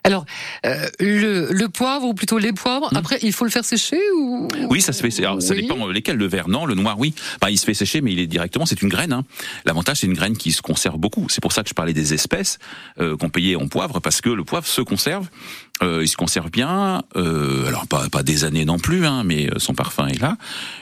Alors, 0.05 0.25
euh, 0.65 0.89
le, 1.01 1.53
le 1.53 1.69
poivre, 1.69 2.05
ou 2.07 2.15
plutôt 2.15 2.39
les 2.39 2.53
poivres, 2.53 2.89
après, 2.95 3.19
il 3.23 3.33
faut 3.33 3.45
le 3.45 3.51
faire 3.51 3.65
sécher 3.65 3.99
ou? 4.17 4.47
Oui, 4.71 4.81
ça 4.81 4.93
se 4.93 5.03
fait. 5.05 5.19
alors, 5.25 5.43
Ça 5.43 5.53
dépend 5.53 5.85
lesquels. 5.89 6.17
Le 6.17 6.29
vert, 6.29 6.49
non. 6.49 6.65
Le 6.65 6.77
noir, 6.77 6.97
oui. 6.97 7.13
Enfin, 7.43 7.51
il 7.51 7.59
se 7.59 7.65
fait 7.65 7.75
sécher, 7.75 8.01
mais 8.03 8.13
il 8.13 8.21
est 8.21 8.29
directement. 8.29 8.67
C'est 8.67 8.83
une 8.83 8.89
graine. 8.89 9.13
Hein. 9.13 9.25
L'avantage, 9.65 9.97
c'est 9.97 10.07
une 10.07 10.15
graine 10.15 10.37
qui 10.37 10.53
se 10.53 10.63
conserve 10.63 10.97
beaucoup. 10.97 11.27
C'est 11.29 11.41
pour 11.41 11.53
ça 11.53 11.65
que 11.65 11.69
je 11.69 11.75
parlais 11.75 11.93
des 11.93 12.15
espèces 12.15 12.61
euh, 13.01 13.17
qu'on 13.17 13.31
payait 13.31 13.57
en 13.57 13.67
poivre, 13.67 13.99
parce 13.99 14.21
que 14.21 14.31
le 14.31 14.45
poivre 14.45 14.69
se 14.69 14.81
conserve. 14.81 15.29
Euh, 15.83 16.01
il 16.03 16.09
se 16.09 16.17
conserve 16.17 16.51
bien. 16.51 17.03
Euh, 17.17 17.67
alors 17.67 17.87
pas 17.87 18.09
pas 18.09 18.23
des 18.23 18.45
années 18.45 18.65
non 18.65 18.79
plus, 18.79 19.05
hein, 19.07 19.25
mais 19.25 19.49
euh, 19.51 19.59
son 19.59 19.75
parfum 19.75 20.07
est 20.07 20.19
là. 20.19 20.39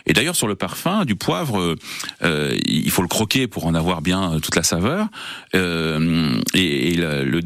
Et 0.06 0.12
d'ailleurs, 0.12 0.36
sur 0.36 0.46
le 0.46 0.54
parfum 0.54 1.04
du 1.04 1.16
poivre, 1.16 1.74
euh, 2.22 2.56
il 2.64 2.90
faut 2.90 3.02
le 3.02 3.08
croquer 3.08 3.48
pour 3.48 3.66
en 3.66 3.74
avoir 3.74 4.02
bien 4.02 4.34
euh, 4.34 4.38
toute 4.38 4.54
la 4.54 4.62
saveur. 4.62 5.08
Euh, 5.56 6.40
et 6.54 6.92
et 6.92 6.96
le- 6.96 7.40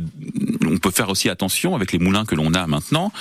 on 0.66 0.76
peut 0.76 0.90
faire 0.90 1.08
aussi 1.08 1.30
attention 1.30 1.74
avec 1.74 1.92
les 1.92 1.98
moulins 1.98 2.26
que 2.26 2.34
l'on 2.34 2.52
a 2.52 2.66
maintenant 2.66 3.12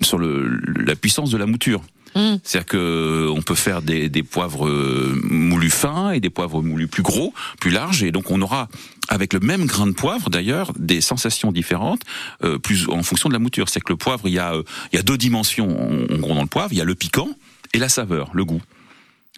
sur 0.00 0.18
le, 0.18 0.60
la 0.86 0.94
puissance 0.94 1.30
de 1.30 1.36
la 1.38 1.46
mouture. 1.46 1.82
Mmh. 2.14 2.36
C'est-à-dire 2.42 2.66
que 2.66 3.28
on 3.30 3.42
peut 3.42 3.54
faire 3.54 3.82
des, 3.82 4.08
des 4.08 4.22
poivres 4.22 4.66
euh, 4.66 5.18
moulus 5.24 5.70
fins 5.70 6.12
et 6.12 6.20
des 6.20 6.30
poivres 6.30 6.62
moulus 6.62 6.88
plus 6.88 7.02
gros, 7.02 7.32
plus 7.60 7.70
larges, 7.70 8.02
et 8.02 8.12
donc 8.12 8.30
on 8.30 8.40
aura 8.42 8.68
avec 9.08 9.32
le 9.32 9.40
même 9.40 9.66
grain 9.66 9.86
de 9.86 9.92
poivre 9.92 10.30
d'ailleurs 10.30 10.72
des 10.78 11.00
sensations 11.00 11.52
différentes, 11.52 12.02
euh, 12.44 12.58
plus 12.58 12.88
en 12.88 13.02
fonction 13.02 13.28
de 13.28 13.34
la 13.34 13.38
mouture. 13.38 13.68
C'est 13.68 13.80
que 13.80 13.92
le 13.92 13.96
poivre, 13.96 14.28
il 14.28 14.34
y 14.34 14.38
a 14.38 14.54
euh, 14.54 14.62
il 14.92 14.96
y 14.96 14.98
a 14.98 15.02
deux 15.02 15.18
dimensions 15.18 15.68
en, 15.68 16.18
gros 16.18 16.34
dans 16.34 16.42
le 16.42 16.48
poivre. 16.48 16.72
Il 16.72 16.78
y 16.78 16.82
a 16.82 16.84
le 16.84 16.94
piquant 16.94 17.28
et 17.72 17.78
la 17.78 17.88
saveur, 17.88 18.30
le 18.34 18.44
goût. 18.44 18.62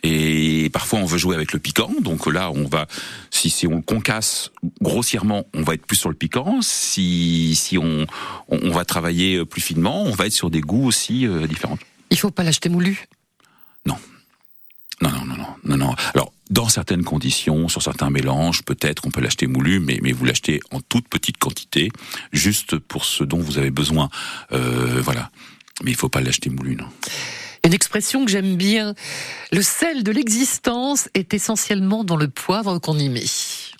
Et 0.07 0.69
parfois 0.71 0.99
on 0.99 1.07
veut 1.07 1.17
jouer 1.17 1.35
avec 1.35 1.55
le 1.55 1.59
piquant, 1.59 1.91
donc 2.03 2.27
là 2.27 2.51
on 2.51 2.65
va, 2.65 2.87
si, 3.31 3.49
si 3.49 3.67
on 3.67 3.77
le 3.77 3.81
concasse 3.81 4.51
grossièrement, 4.83 5.47
on 5.55 5.63
va 5.63 5.73
être 5.73 5.87
plus 5.87 5.97
sur 5.97 6.11
le 6.11 6.15
piquant. 6.15 6.59
Si, 6.61 7.55
si 7.55 7.79
on, 7.79 8.07
on, 8.49 8.59
on 8.65 8.71
va 8.71 8.85
travailler 8.85 9.47
plus 9.47 9.63
finement, 9.63 10.03
on 10.03 10.11
va 10.11 10.27
être 10.27 10.35
sur 10.35 10.51
des 10.51 10.61
goûts 10.61 10.87
aussi 10.87 11.27
euh, 11.27 11.47
différents. 11.47 11.79
Il 12.11 12.19
faut 12.19 12.31
pas 12.31 12.43
l'acheter 12.43 12.69
moulu. 12.69 13.07
Non, 13.87 15.11
non, 15.11 15.25
non, 15.27 15.37
non, 15.37 15.47
non, 15.65 15.77
non. 15.77 15.95
Alors, 16.15 16.33
dans 16.51 16.69
certaines 16.69 17.05
conditions, 17.05 17.69
sur 17.69 17.83
certains 17.83 18.11
mélanges, 18.11 18.63
peut-être 18.63 19.03
qu'on 19.03 19.11
peut 19.11 19.21
l'acheter 19.21 19.47
moulu, 19.47 19.81
mais, 19.81 19.99
mais 20.03 20.13
vous 20.13 20.25
l'achetez 20.25 20.61
en 20.71 20.81
toute 20.81 21.09
petite 21.09 21.39
quantité, 21.39 21.91
juste 22.33 22.79
pour 22.79 23.05
ce 23.05 23.25
dont 23.25 23.39
vous 23.41 23.59
avez 23.59 23.71
besoin. 23.71 24.09
Euh, 24.53 25.01
voilà. 25.03 25.31
Mais 25.83 25.91
il 25.91 25.97
faut 25.97 26.09
pas 26.09 26.21
l'acheter 26.21 26.51
moulu, 26.51 26.77
non. 26.77 26.89
Une 27.65 27.73
expression 27.73 28.25
que 28.25 28.31
j'aime 28.31 28.57
bien. 28.57 28.95
Le 29.53 29.63
sel 29.63 30.03
de 30.03 30.13
l'existence 30.13 31.09
est 31.15 31.33
essentiellement 31.35 32.05
dans 32.05 32.17
le 32.17 32.29
poivre 32.29 32.79
qu'on 32.79 32.99
y 32.99 33.09
met. 33.09 33.25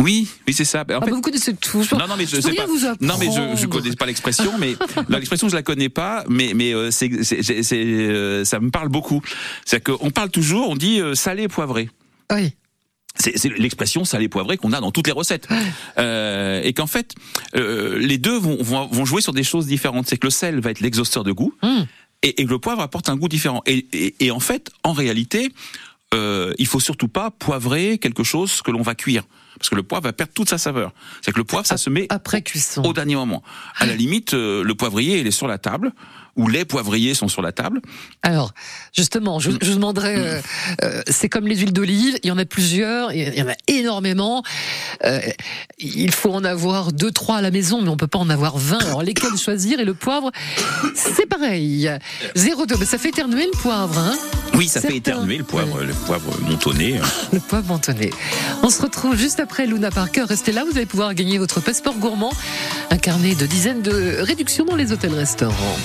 Oui, 0.03 0.29
oui, 0.47 0.55
c'est 0.55 0.65
ça. 0.65 0.81
En 0.81 0.83
Ah, 0.83 1.01
fait, 1.01 1.11
bah, 1.11 1.17
vous 1.17 1.21
connaissez 1.21 1.55
tout. 1.55 1.83
Je- 1.83 1.95
non, 1.95 2.07
non, 2.09 2.15
mais 2.17 2.25
je 2.27 2.37
je 2.37 2.41
sais 2.41 2.55
pas. 2.55 2.65
rien 2.65 2.67
vous 2.67 2.85
apprendre. 2.87 2.99
Non, 3.13 3.19
mais 3.19 3.27
je, 3.57 3.61
je 3.61 3.67
connais 3.67 3.95
pas 3.95 4.07
l'expression, 4.07 4.53
mais 4.59 4.75
l'expression 5.11 5.49
je 5.49 5.55
la 5.55 5.63
connais 5.63 5.89
pas, 5.91 6.25
mais 6.29 6.53
mais 6.55 6.73
euh, 6.75 6.91
c'est 6.91 7.11
euh, 7.73 8.45
ça 8.45 8.61
me 8.61 8.71
parle 8.71 8.89
beaucoup. 8.89 9.23
C'est 9.65 9.83
qu'on 9.83 10.11
parle 10.11 10.31
toujours, 10.31 10.71
on 10.71 10.77
dit 10.77 11.01
euh, 11.01 11.15
salé 11.15 11.49
poivré. 11.49 11.91
Oui. 12.33 12.53
C'est 13.17 13.45
l'expression 13.59 14.05
salé 14.05 14.29
poivré 14.29 14.57
qu'on 14.57 14.73
a 14.73 14.81
dans 14.81 14.91
toutes 14.91 15.07
les 15.07 15.13
recettes. 15.13 15.47
Euh, 15.99 16.61
et 16.65 16.73
qu'en 16.73 16.89
fait, 16.89 17.13
euh, 17.55 17.97
les 18.01 18.19
deux 18.19 18.37
vont, 18.37 18.57
vont, 18.61 18.89
vont 18.89 19.05
jouer 19.05 19.23
sur 19.23 19.33
des 19.33 19.45
choses 19.45 19.67
différentes. 19.67 20.09
C'est 20.09 20.17
que 20.17 20.27
le 20.27 20.33
sel 20.33 20.59
va 20.59 20.73
être 20.73 20.81
l'exhausteur 20.81 21.23
de 21.23 21.31
goût 21.31 21.55
Hum. 21.63 21.87
Et, 22.25 22.45
le 22.45 22.59
poivre 22.59 22.81
apporte 22.81 23.09
un 23.09 23.17
goût 23.17 23.29
différent. 23.29 23.63
Et 23.67 24.31
en 24.31 24.41
fait, 24.41 24.71
en 24.83 24.93
réalité, 24.93 25.53
euh, 26.15 26.53
il 26.59 26.67
faut 26.67 26.81
surtout 26.81 27.09
pas 27.09 27.31
poivrer 27.31 27.99
quelque 27.99 28.23
chose 28.23 28.63
que 28.63 28.71
l'on 28.71 28.83
va 28.83 28.95
cuire. 28.95 29.25
Parce 29.59 29.71
que 29.71 29.75
le 29.75 29.83
poivre 29.83 30.05
va 30.05 30.13
perdre 30.13 30.33
toute 30.35 30.49
sa 30.49 30.59
saveur. 30.59 30.93
C'est 31.23 31.33
que 31.33 31.39
le 31.39 31.45
poivre, 31.45 31.67
ça 31.67 31.77
se 31.77 31.91
met 31.91 32.07
Après 32.11 32.43
cuisson. 32.43 32.83
au 32.83 32.93
dernier 32.93 33.15
moment. 33.17 33.43
À 33.77 33.87
la 33.87 33.95
limite, 33.95 34.35
euh, 34.35 34.63
le 34.65 34.75
poivrier, 34.75 35.21
il 35.21 35.27
est 35.27 35.31
sur 35.31 35.47
la 35.47 35.59
table, 35.59 35.93
ou 36.37 36.49
les 36.49 36.65
poivriers 36.65 37.15
sont 37.15 37.29
sur 37.29 37.43
la 37.43 37.53
table. 37.53 37.81
Alors, 38.23 38.53
justement, 38.93 39.39
je, 39.39 39.53
je 39.63 39.69
vous 39.71 39.77
demanderais, 39.77 40.17
euh, 40.17 40.41
euh, 40.83 41.03
c'est 41.07 41.29
comme 41.29 41.47
les 41.47 41.57
huiles 41.57 41.73
d'olive, 41.73 42.19
il 42.25 42.29
y 42.29 42.33
en 42.33 42.39
a 42.39 42.45
plusieurs, 42.45 43.13
il 43.13 43.39
y 43.39 43.43
en 43.43 43.49
a 43.49 43.55
énormément. 43.69 44.43
Euh, 45.05 45.21
il 45.79 46.13
faut 46.13 46.33
en 46.33 46.43
avoir 46.45 46.93
deux, 46.93 47.13
trois 47.13 47.37
à 47.37 47.41
la 47.43 47.51
maison, 47.53 47.81
mais 47.83 47.89
on 47.89 47.97
peut 47.97 48.09
pas 48.09 48.19
en 48.19 48.31
avoir 48.31 48.59
20. 48.59 48.79
Alors, 48.83 49.03
lesquels 49.03 49.37
choisir? 49.37 49.79
Et 49.79 49.85
le 49.85 49.95
poivre, 49.95 50.33
c'est 50.95 51.27
pareil. 51.27 51.89
0,2, 52.35 52.77
mais 52.81 52.87
ça 52.87 52.99
fait 52.99 53.11
éternuer 53.11 53.45
le 53.47 53.59
poivre, 53.59 53.97
hein 53.97 54.17
Oui, 54.55 54.67
ça 54.67 54.81
fait 54.81 54.97
éternuer 54.97 55.39
le 55.39 55.45
poivre, 55.45 55.83
le 55.85 55.95
poivre 55.95 56.33
montonné. 56.43 56.99
Le 57.33 57.39
poivre 57.39 57.69
mentonné. 57.69 58.11
On 58.63 58.71
se 58.71 58.83
retrouve 58.83 59.17
juste 59.17 59.39
après 59.39 59.44
Luna 59.67 59.91
Parker. 59.91 60.25
Restez 60.29 60.53
là, 60.53 60.65
vous 60.65 60.77
allez 60.77 60.87
pouvoir 60.87 61.15
gagner 61.15 61.39
votre 61.39 61.61
passeport 61.61 61.95
gourmand, 61.95 62.33
un 62.91 62.99
carnet 62.99 63.35
de 63.35 63.47
dizaines 63.47 63.83
de 63.83 64.17
réductions 64.21 64.65
dans 64.65 64.77
les 64.77 64.93
hôtels-restaurants. 64.93 65.79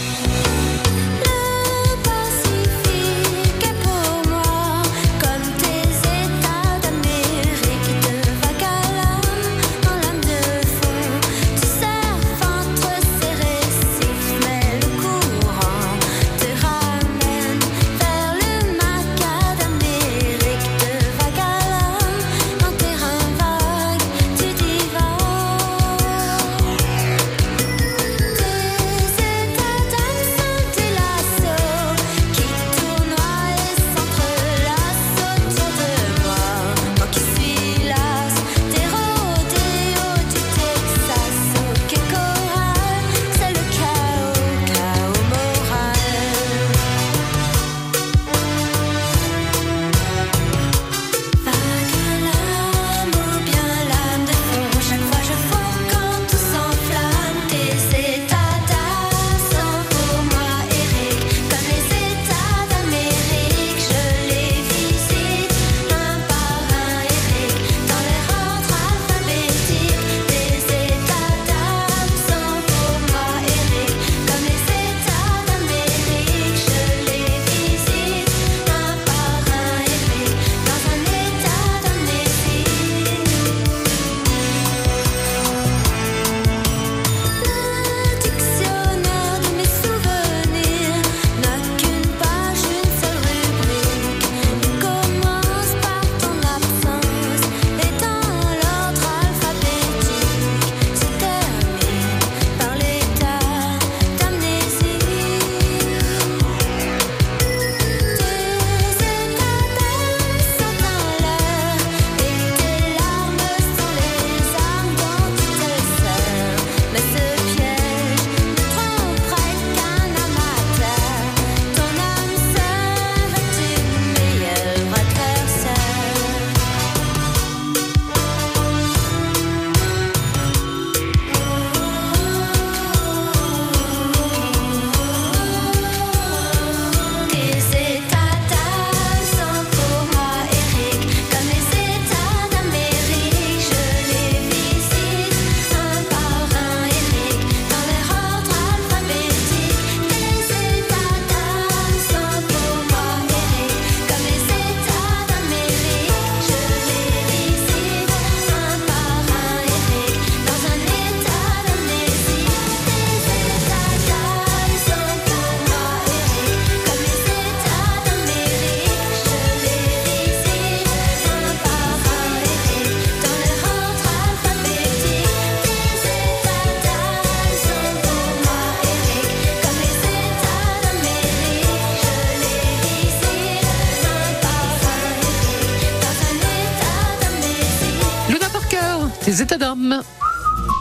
Des 189.25 189.41
états 189.41 189.57
d'âme. 189.57 190.01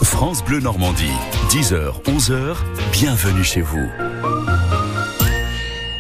France 0.02 0.44
Bleu 0.44 0.60
Normandie, 0.60 1.04
10h, 1.50 2.02
11h, 2.04 2.56
bienvenue 2.92 3.44
chez 3.44 3.60
vous. 3.60 3.88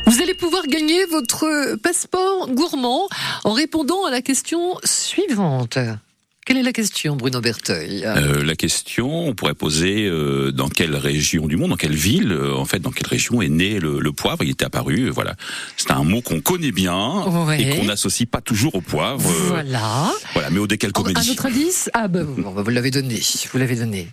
Vous 0.06 0.22
allez 0.22 0.34
pouvoir 0.34 0.66
gagner 0.66 1.04
votre 1.06 1.76
passeport 1.76 2.48
gourmand 2.50 3.08
en 3.44 3.52
répondant 3.52 4.04
à 4.06 4.10
la 4.10 4.22
question 4.22 4.78
suivante. 4.84 5.78
Quelle 6.48 6.56
est 6.56 6.62
la 6.62 6.72
question, 6.72 7.14
Bruno 7.14 7.42
Berteuil? 7.42 8.04
Euh, 8.06 8.42
la 8.42 8.56
question, 8.56 9.28
on 9.28 9.34
pourrait 9.34 9.52
poser 9.52 10.06
euh, 10.06 10.50
dans 10.50 10.70
quelle 10.70 10.96
région 10.96 11.46
du 11.46 11.58
monde, 11.58 11.68
dans 11.68 11.76
quelle 11.76 11.94
ville, 11.94 12.32
euh, 12.32 12.54
en 12.56 12.64
fait, 12.64 12.78
dans 12.78 12.90
quelle 12.90 13.06
région 13.06 13.42
est 13.42 13.50
né 13.50 13.78
le, 13.78 14.00
le 14.00 14.12
poivre? 14.12 14.42
Il 14.42 14.48
était 14.48 14.64
apparu, 14.64 15.10
voilà. 15.10 15.36
C'est 15.76 15.90
un 15.90 16.04
mot 16.04 16.22
qu'on 16.22 16.40
connaît 16.40 16.72
bien 16.72 17.22
Ouais. 17.26 17.60
et 17.60 17.76
qu'on 17.76 17.84
n'associe 17.84 18.26
pas 18.26 18.40
toujours 18.40 18.74
au 18.76 18.80
poivre. 18.80 19.30
Voilà. 19.48 20.10
Voilà, 20.32 20.48
mais 20.48 20.58
au 20.58 20.64
Un 20.64 20.68
décalcoménie. 20.68 21.30
autre 21.32 21.44
indice? 21.44 21.90
Ah 21.92 22.08
ben 22.08 22.24
bon, 22.24 22.50
vous 22.50 22.70
l'avez 22.70 22.90
donné, 22.90 23.20
vous 23.52 23.58
l'avez 23.58 23.76
donné. 23.76 24.08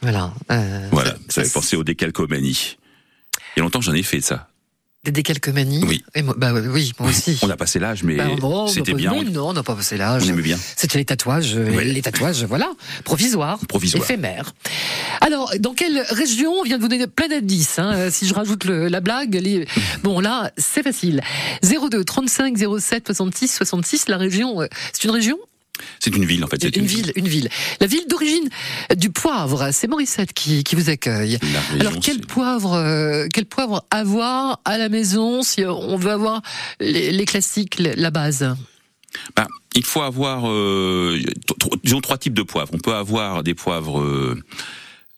Voilà. 0.00 0.32
Voilà, 0.92 1.10
ça- 1.28 1.42
ça 1.42 1.42
fait 1.42 1.52
penser 1.52 1.74
au 1.74 1.82
décalcoménie. 1.82 2.76
Il 3.56 3.58
y 3.58 3.60
a 3.60 3.62
longtemps 3.64 3.80
que 3.80 3.84
j'en 3.86 3.94
ai 3.94 4.04
fait 4.04 4.20
ça. 4.20 4.48
Des 5.04 5.12
décalcomanies 5.12 5.84
Oui. 5.86 6.02
Et 6.14 6.22
moi, 6.22 6.34
bah 6.36 6.52
oui, 6.54 6.92
moi 6.98 7.10
aussi. 7.10 7.38
On 7.42 7.50
a 7.50 7.56
passé 7.56 7.78
l'âge, 7.78 8.02
mais 8.04 8.16
Bah, 8.16 8.24
bon, 8.40 8.62
on 8.64 8.66
c'était 8.68 8.94
bien. 8.94 9.12
mais 9.14 9.30
Non, 9.30 9.50
on 9.50 9.52
n'a 9.52 9.62
pas 9.62 9.74
passé 9.74 9.96
l'âge. 9.98 10.22
On 10.26 10.30
aimait 10.30 10.42
bien. 10.42 10.58
C'était 10.76 10.96
les 10.98 11.04
tatouages, 11.04 11.54
euh, 11.56 11.80
les 11.82 12.00
tatouages, 12.02 12.44
voilà, 12.44 12.70
provisoires, 13.04 13.58
Provisoires. 13.68 14.02
éphémères. 14.02 14.54
Alors, 15.20 15.52
dans 15.60 15.74
quelle 15.74 16.00
région 16.10 16.52
On 16.60 16.62
vient 16.62 16.78
de 16.78 16.82
vous 16.82 16.88
donner 16.88 17.06
plein 17.06 17.28
d'indices. 17.28 17.78
Hein, 17.78 18.08
si 18.10 18.26
je 18.26 18.34
rajoute 18.34 18.64
le- 18.64 18.88
la 18.88 19.00
blague, 19.00 19.34
les... 19.34 19.66
bon 20.02 20.20
là, 20.20 20.50
c'est 20.56 20.82
facile. 20.82 21.20
02 21.62 22.02
35 22.04 22.56
07 22.78 23.06
66 23.08 23.48
66. 23.48 24.08
La 24.08 24.16
région, 24.16 24.62
euh, 24.62 24.66
c'est 24.92 25.04
une 25.04 25.10
région 25.10 25.36
C'est 25.98 26.14
une 26.14 26.24
ville, 26.24 26.44
en 26.44 26.46
fait. 26.46 26.58
c'est 26.60 26.76
une, 26.76 26.86
ville, 26.86 27.12
une 27.16 27.28
ville. 27.28 27.48
La 27.80 27.86
ville 27.86 28.06
d'origine 28.08 28.48
du 28.96 29.10
poivre, 29.10 29.70
c'est 29.72 29.88
Morissette 29.88 30.32
qui, 30.32 30.62
qui 30.64 30.76
vous 30.76 30.90
accueille. 30.90 31.38
Région, 31.72 31.80
Alors 31.80 31.94
quel 32.02 32.20
poivre, 32.20 32.74
euh, 32.74 33.26
quel 33.32 33.46
poivre 33.46 33.84
avoir 33.90 34.60
à 34.64 34.78
la 34.78 34.88
maison 34.88 35.42
si 35.42 35.64
on 35.64 35.96
veut 35.96 36.12
avoir 36.12 36.42
les, 36.80 37.10
les 37.10 37.24
classiques, 37.24 37.78
la 37.78 38.10
base? 38.10 38.54
Ben, 39.36 39.46
il 39.74 39.84
faut 39.84 40.02
avoir, 40.02 40.48
euh, 40.48 41.18
disons, 41.82 42.00
trois 42.00 42.18
types 42.18 42.34
de 42.34 42.42
poivres. 42.42 42.70
On 42.72 42.78
peut 42.78 42.94
avoir 42.94 43.42
des 43.42 43.54
poivres 43.54 44.00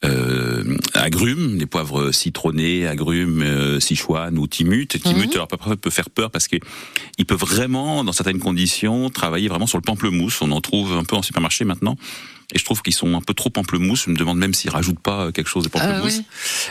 euh, 0.06 0.76
agrumes, 0.94 1.58
des 1.58 1.66
poivres 1.66 2.12
citronnés, 2.12 2.86
agrumes, 2.86 3.42
euh, 3.42 3.80
Sichuan 3.80 4.38
ou 4.38 4.46
Timut. 4.46 4.86
Timut, 4.86 5.34
alors 5.34 5.48
parfois 5.48 5.76
peut 5.76 5.90
faire 5.90 6.10
peur 6.10 6.30
parce 6.30 6.48
que 6.48 6.56
ils 7.18 7.26
peuvent 7.26 7.38
vraiment, 7.38 8.04
dans 8.04 8.12
certaines 8.12 8.38
conditions, 8.38 9.10
travailler 9.10 9.48
vraiment 9.48 9.66
sur 9.66 9.78
le 9.78 9.82
pamplemousse. 9.82 10.40
On 10.42 10.50
en 10.52 10.60
trouve 10.60 10.92
un 10.94 11.04
peu 11.04 11.16
en 11.16 11.22
supermarché 11.22 11.64
maintenant. 11.64 11.96
Et 12.54 12.58
je 12.58 12.64
trouve 12.64 12.82
qu'ils 12.82 12.94
sont 12.94 13.14
un 13.14 13.20
peu 13.20 13.34
trop 13.34 13.50
pamplemousse. 13.50 14.04
Je 14.06 14.10
me 14.10 14.16
demande 14.16 14.38
même 14.38 14.54
s'ils 14.54 14.70
rajoutent 14.70 15.00
pas 15.00 15.32
quelque 15.32 15.48
chose 15.48 15.64
de 15.64 15.68
pamplemousse. 15.68 16.18
oui. 16.18 16.24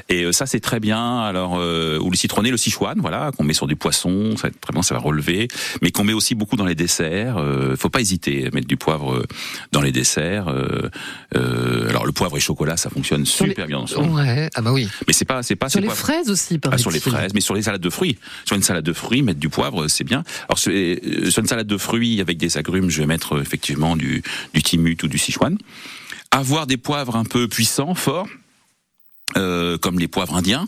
Et 0.10 0.24
euh, 0.24 0.32
ça 0.32 0.46
c'est 0.46 0.60
très 0.60 0.80
bien. 0.80 1.20
Alors 1.20 1.56
euh, 1.58 2.00
ou 2.00 2.10
le 2.10 2.18
citronné, 2.18 2.52
le 2.52 2.58
Sichuan, 2.58 3.00
voilà, 3.00 3.32
qu'on 3.36 3.44
met 3.44 3.54
sur 3.54 3.68
du 3.68 3.76
poisson, 3.76 4.38
ça 4.38 4.50
vraiment 4.64 4.82
ça 4.82 4.96
va 4.96 5.02
relever. 5.02 5.48
Mais 5.82 5.92
qu'on 5.92 6.04
met 6.04 6.14
aussi 6.14 6.36
beaucoup 6.36 6.56
dans 6.56 6.66
les 6.66 6.76
desserts. 6.76 7.38
Euh, 7.38 7.76
faut 7.76 7.90
pas 7.90 8.02
hésiter 8.02 8.48
à 8.48 8.52
mettre 8.52 8.68
du 8.68 8.78
poivre 8.78 9.16
euh, 9.16 9.26
dans 9.72 9.82
les 9.82 9.92
desserts. 9.92 10.48
Euh, 10.48 10.90
euh, 11.36 11.90
alors 11.90 12.06
le 12.06 12.12
poivre 12.12 12.38
et 12.38 12.40
chocolat, 12.40 12.78
ça 12.78 12.90
fonctionne 12.90 13.26
Sur 13.26 13.46
super 13.48 13.68
bien 13.68 13.80
ensemble. 13.80 14.12
Ouais, 14.12 14.50
ah 14.56 14.62
bah 14.62 14.72
oui. 14.72 14.88
Mais 15.08 15.14
c'est 15.14 15.26
pas 15.26 15.44
c'est 15.44 15.56
pas 15.56 15.70
Sur 15.70 15.82
les 15.82 15.90
fraises 15.90 16.30
aussi, 16.30 16.58
par 16.58 16.74
ah, 16.74 16.78
sur 16.78 16.92
les 16.92 17.00
fraises, 17.00 17.34
mais 17.34 17.42
sur 17.42 17.54
les 17.54 17.64
salades 17.64 17.82
de 17.82 17.90
fruits. 17.90 18.18
Sur 18.46 18.56
une 18.56 18.64
salade 18.64 18.86
de 18.86 18.94
fruits, 18.94 19.22
mettre 19.22 19.40
du 19.40 19.50
poivre, 19.50 19.88
c'est 19.88 20.04
bien. 20.04 20.24
Alors 20.48 20.58
sur, 20.58 20.72
euh, 20.74 20.96
une 21.38 21.48
salade 21.48 21.68
de 21.68 21.78
fruits 21.78 22.22
avec 22.22 22.38
des 22.38 22.58
agrumes, 22.58 22.90
je 22.90 23.02
vais 23.02 23.08
mettre 23.08 23.34
euh, 23.34 23.42
effectivement 23.42 23.96
du, 23.96 24.24
du 24.54 24.64
timut 24.64 25.02
ou 25.04 25.08
du 25.08 25.18
sichuan. 25.18 25.58
Avoir 26.32 26.68
des 26.68 26.78
poivres 26.78 27.16
un 27.16 27.24
peu 27.26 27.48
puissants, 27.48 27.96
forts. 27.96 28.28
euh, 29.38 29.78
comme 29.80 29.98
les 30.00 30.08
poivres 30.08 30.36
indiens, 30.36 30.68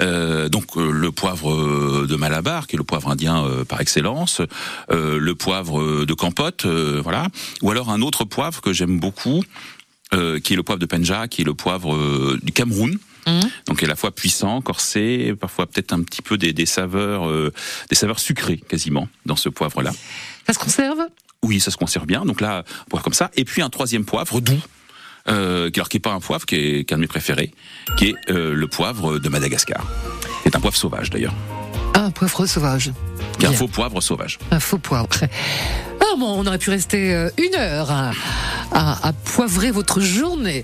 Euh, 0.00 0.48
donc 0.48 0.76
euh, 0.76 0.90
le 0.92 1.10
poivre 1.10 2.06
de 2.06 2.16
Malabar, 2.16 2.66
qui 2.66 2.76
est 2.76 2.78
le 2.78 2.84
poivre 2.84 3.08
indien 3.10 3.44
par 3.68 3.80
excellence, 3.80 4.40
le 4.90 5.32
poivre 5.34 6.04
de 6.04 6.14
Campote, 6.14 6.64
voilà, 6.66 7.26
ou 7.62 7.70
alors 7.70 7.90
un 7.90 8.00
autre 8.02 8.24
poivre 8.24 8.60
que 8.60 8.72
j'aime 8.72 9.00
beaucoup, 9.00 9.42
qui 10.12 10.52
est 10.52 10.56
le 10.56 10.62
poivre 10.62 10.78
de 10.78 10.86
Penja, 10.86 11.26
qui 11.28 11.42
est 11.42 11.44
le 11.44 11.54
poivre 11.54 12.36
du 12.42 12.52
Cameroun, 12.52 12.96
Mhm. 13.26 13.50
donc 13.66 13.82
à 13.82 13.86
la 13.88 13.96
fois 13.96 14.12
puissant, 14.12 14.62
corsé, 14.62 15.34
parfois 15.38 15.66
peut-être 15.66 15.92
un 15.92 16.02
petit 16.02 16.22
peu 16.22 16.38
des, 16.38 16.52
des 16.52 16.64
saveurs, 16.66 17.28
des 17.90 17.96
saveurs 17.96 18.20
sucrées 18.20 18.58
quasiment 18.58 19.08
dans 19.26 19.34
ce 19.36 19.48
poivre-là. 19.48 19.90
Ça 20.46 20.52
se 20.52 20.58
conserve? 20.60 21.00
Oui, 21.46 21.60
ça 21.60 21.70
se 21.70 21.76
conserve 21.76 22.06
bien. 22.06 22.24
Donc 22.24 22.40
là, 22.40 22.58
un 22.58 22.84
poivre 22.90 23.04
comme 23.04 23.12
ça. 23.14 23.30
Et 23.36 23.44
puis 23.44 23.62
un 23.62 23.70
troisième 23.70 24.04
poivre 24.04 24.40
doux. 24.40 24.60
Euh, 25.28 25.70
alors 25.74 25.88
qui 25.88 25.96
est 25.96 26.00
pas 26.00 26.12
un 26.12 26.20
poivre, 26.20 26.46
qui 26.46 26.54
est, 26.54 26.84
qui 26.84 26.92
est 26.92 26.94
un 26.94 26.98
de 26.98 27.00
mes 27.02 27.06
préférés, 27.08 27.52
qui 27.96 28.06
est 28.10 28.14
euh, 28.30 28.54
le 28.54 28.66
poivre 28.68 29.18
de 29.18 29.28
Madagascar. 29.28 29.84
C'est 30.44 30.54
un 30.54 30.60
poivre 30.60 30.76
sauvage 30.76 31.10
d'ailleurs, 31.10 31.34
Ah, 31.94 32.04
un 32.04 32.10
poivre 32.12 32.46
sauvage. 32.46 32.92
un 33.42 33.52
faux 33.52 33.66
poivre 33.66 34.00
sauvage. 34.00 34.38
Un 34.52 34.60
faux 34.60 34.78
poivre. 34.78 35.08
On 36.14 36.46
aurait 36.46 36.58
pu 36.58 36.70
rester 36.70 37.12
euh, 37.14 37.28
une 37.38 37.54
heure 37.58 37.90
à, 37.90 38.10
à- 38.72 39.08
à 39.08 39.12
poivrer 39.12 39.70
votre 39.70 40.00
journée. 40.00 40.62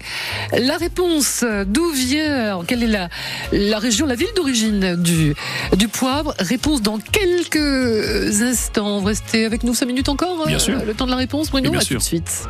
La 0.56 0.76
réponse, 0.76 1.42
euh, 1.42 1.64
d'où 1.66 1.90
vient, 1.90 2.60
quelle 2.66 2.82
est 2.82 2.86
la, 2.86 3.08
la 3.52 3.78
région, 3.78 4.06
la 4.06 4.14
ville 4.14 4.28
d'origine 4.36 4.96
du, 4.96 5.34
du 5.76 5.88
poivre? 5.88 6.34
Réponse 6.38 6.80
dans 6.82 6.98
quelques 6.98 8.42
instants. 8.42 9.00
Vous 9.00 9.06
restez 9.06 9.44
avec 9.44 9.62
nous 9.64 9.74
cinq 9.74 9.86
minutes 9.86 10.08
encore 10.08 10.46
Bien 10.46 10.56
euh, 10.56 10.58
sûr. 10.58 10.84
Le 10.84 10.94
temps 10.94 11.06
de 11.06 11.10
la 11.10 11.16
réponse, 11.16 11.50
Bruno 11.50 11.72
À 11.74 11.84
tout 11.84 11.94
de 11.94 11.98
suite. 12.00 12.48